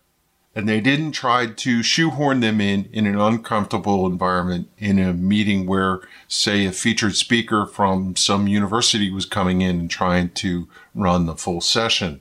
and 0.55 0.69
they 0.69 0.81
didn't 0.81 1.13
try 1.13 1.47
to 1.47 1.83
shoehorn 1.83 2.41
them 2.41 2.61
in 2.61 2.89
in 2.93 3.07
an 3.07 3.19
uncomfortable 3.19 4.07
environment 4.07 4.69
in 4.79 4.99
a 4.99 5.15
meeting 5.15 5.67
where 5.67 6.01
say 6.29 6.67
a 6.67 6.73
featured 6.73 7.17
speaker 7.17 7.67
from 7.67 8.17
some 8.17 8.47
university 8.47 9.11
was 9.11 9.25
coming 9.25 9.63
in 9.63 9.81
and 9.81 9.91
trying 9.91 10.31
to 10.31 10.69
run 10.95 11.27
the 11.27 11.37
full 11.37 11.61
session. 11.61 12.21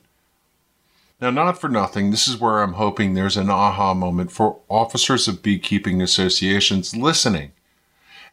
Now 1.19 1.29
not 1.29 1.59
for 1.59 1.69
nothing. 1.69 2.09
This 2.09 2.27
is 2.27 2.37
where 2.37 2.63
i'm 2.63 2.73
hoping 2.73 3.13
there's 3.13 3.37
an 3.37 3.49
aha 3.49 3.93
moment 3.93 4.31
for 4.31 4.59
officers 4.69 5.27
of 5.27 5.43
beekeeping 5.43 6.01
associations 6.01 6.95
listening. 6.95 7.51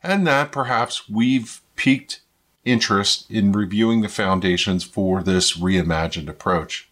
And 0.03 0.27
that 0.29 0.53
perhaps 0.53 1.09
we've 1.09 1.61
piqued 1.75 2.21
interest 2.65 3.29
in 3.31 3.51
reviewing 3.51 4.03
the 4.03 4.09
foundations 4.09 4.85
for 4.85 5.23
this 5.23 5.57
reimagined 5.57 6.29
approach 6.29 6.88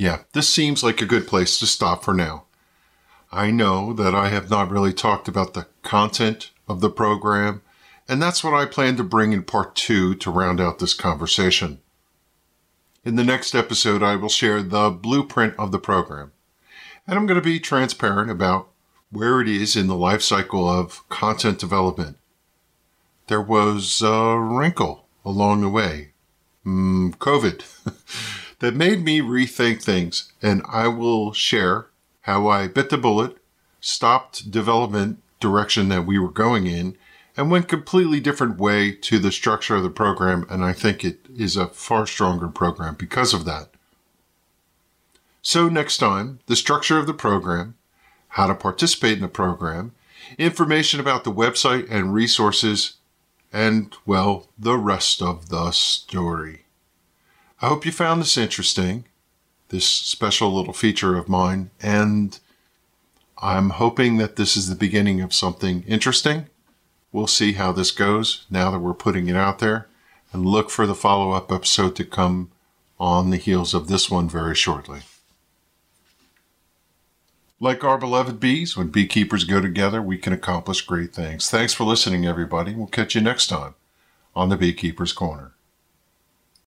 Yeah, 0.00 0.20
this 0.32 0.48
seems 0.48 0.82
like 0.82 1.02
a 1.02 1.06
good 1.06 1.26
place 1.26 1.58
to 1.58 1.66
stop 1.66 2.02
for 2.02 2.14
now. 2.14 2.44
I 3.30 3.50
know 3.50 3.92
that 3.92 4.14
I 4.14 4.28
have 4.28 4.48
not 4.48 4.70
really 4.70 4.94
talked 4.94 5.28
about 5.28 5.52
the 5.52 5.66
content 5.82 6.52
of 6.66 6.80
the 6.80 6.88
program, 6.88 7.60
and 8.08 8.22
that's 8.22 8.42
what 8.42 8.54
I 8.54 8.64
plan 8.64 8.96
to 8.96 9.04
bring 9.04 9.34
in 9.34 9.42
part 9.42 9.76
two 9.76 10.14
to 10.14 10.30
round 10.30 10.58
out 10.58 10.78
this 10.78 10.94
conversation. 10.94 11.80
In 13.04 13.16
the 13.16 13.24
next 13.24 13.54
episode, 13.54 14.02
I 14.02 14.16
will 14.16 14.30
share 14.30 14.62
the 14.62 14.88
blueprint 14.88 15.52
of 15.58 15.70
the 15.70 15.78
program, 15.78 16.32
and 17.06 17.18
I'm 17.18 17.26
going 17.26 17.38
to 17.38 17.44
be 17.44 17.60
transparent 17.60 18.30
about 18.30 18.70
where 19.10 19.42
it 19.42 19.48
is 19.48 19.76
in 19.76 19.86
the 19.86 19.94
life 19.94 20.22
cycle 20.22 20.66
of 20.66 21.06
content 21.10 21.58
development. 21.58 22.16
There 23.26 23.42
was 23.42 24.00
a 24.00 24.38
wrinkle 24.38 25.04
along 25.26 25.60
the 25.60 25.68
way. 25.68 26.12
Mm, 26.64 27.16
COVID. 27.16 28.39
that 28.60 28.76
made 28.76 29.04
me 29.04 29.20
rethink 29.20 29.82
things, 29.82 30.32
and 30.40 30.62
I 30.68 30.88
will 30.88 31.32
share 31.32 31.86
how 32.22 32.48
I 32.48 32.68
bit 32.68 32.90
the 32.90 32.98
bullet, 32.98 33.36
stopped 33.80 34.50
development 34.50 35.22
direction 35.40 35.88
that 35.88 36.06
we 36.06 36.18
were 36.18 36.30
going 36.30 36.66
in, 36.66 36.96
and 37.36 37.50
went 37.50 37.68
completely 37.68 38.20
different 38.20 38.58
way 38.58 38.92
to 38.92 39.18
the 39.18 39.32
structure 39.32 39.76
of 39.76 39.82
the 39.82 39.90
program, 39.90 40.46
and 40.50 40.62
I 40.64 40.72
think 40.72 41.04
it 41.04 41.20
is 41.34 41.56
a 41.56 41.68
far 41.68 42.06
stronger 42.06 42.48
program 42.48 42.94
because 42.94 43.32
of 43.32 43.44
that. 43.46 43.70
So 45.40 45.68
next 45.70 45.96
time, 45.96 46.40
the 46.46 46.56
structure 46.56 46.98
of 46.98 47.06
the 47.06 47.14
program, 47.14 47.76
how 48.28 48.46
to 48.46 48.54
participate 48.54 49.14
in 49.14 49.22
the 49.22 49.28
program, 49.28 49.92
information 50.36 51.00
about 51.00 51.24
the 51.24 51.32
website 51.32 51.90
and 51.90 52.12
resources, 52.12 52.96
and, 53.52 53.96
well, 54.04 54.48
the 54.58 54.76
rest 54.76 55.22
of 55.22 55.48
the 55.48 55.70
story. 55.70 56.66
I 57.62 57.68
hope 57.68 57.84
you 57.84 57.92
found 57.92 58.22
this 58.22 58.38
interesting, 58.38 59.04
this 59.68 59.86
special 59.86 60.50
little 60.50 60.72
feature 60.72 61.18
of 61.18 61.28
mine, 61.28 61.70
and 61.82 62.38
I'm 63.36 63.70
hoping 63.70 64.16
that 64.16 64.36
this 64.36 64.56
is 64.56 64.68
the 64.68 64.74
beginning 64.74 65.20
of 65.20 65.34
something 65.34 65.82
interesting. 65.86 66.46
We'll 67.12 67.26
see 67.26 67.52
how 67.52 67.72
this 67.72 67.90
goes 67.90 68.46
now 68.50 68.70
that 68.70 68.78
we're 68.78 68.94
putting 68.94 69.28
it 69.28 69.36
out 69.36 69.58
there, 69.58 69.88
and 70.32 70.46
look 70.46 70.70
for 70.70 70.86
the 70.86 70.94
follow 70.94 71.32
up 71.32 71.52
episode 71.52 71.96
to 71.96 72.04
come 72.04 72.50
on 72.98 73.28
the 73.28 73.36
heels 73.36 73.74
of 73.74 73.88
this 73.88 74.10
one 74.10 74.28
very 74.28 74.54
shortly. 74.54 75.00
Like 77.62 77.84
our 77.84 77.98
beloved 77.98 78.40
bees, 78.40 78.74
when 78.74 78.88
beekeepers 78.88 79.44
go 79.44 79.60
together, 79.60 80.00
we 80.00 80.16
can 80.16 80.32
accomplish 80.32 80.80
great 80.80 81.12
things. 81.12 81.50
Thanks 81.50 81.74
for 81.74 81.84
listening, 81.84 82.24
everybody. 82.24 82.74
We'll 82.74 82.86
catch 82.86 83.14
you 83.14 83.20
next 83.20 83.48
time 83.48 83.74
on 84.34 84.48
the 84.48 84.56
Beekeeper's 84.56 85.12
Corner. 85.12 85.52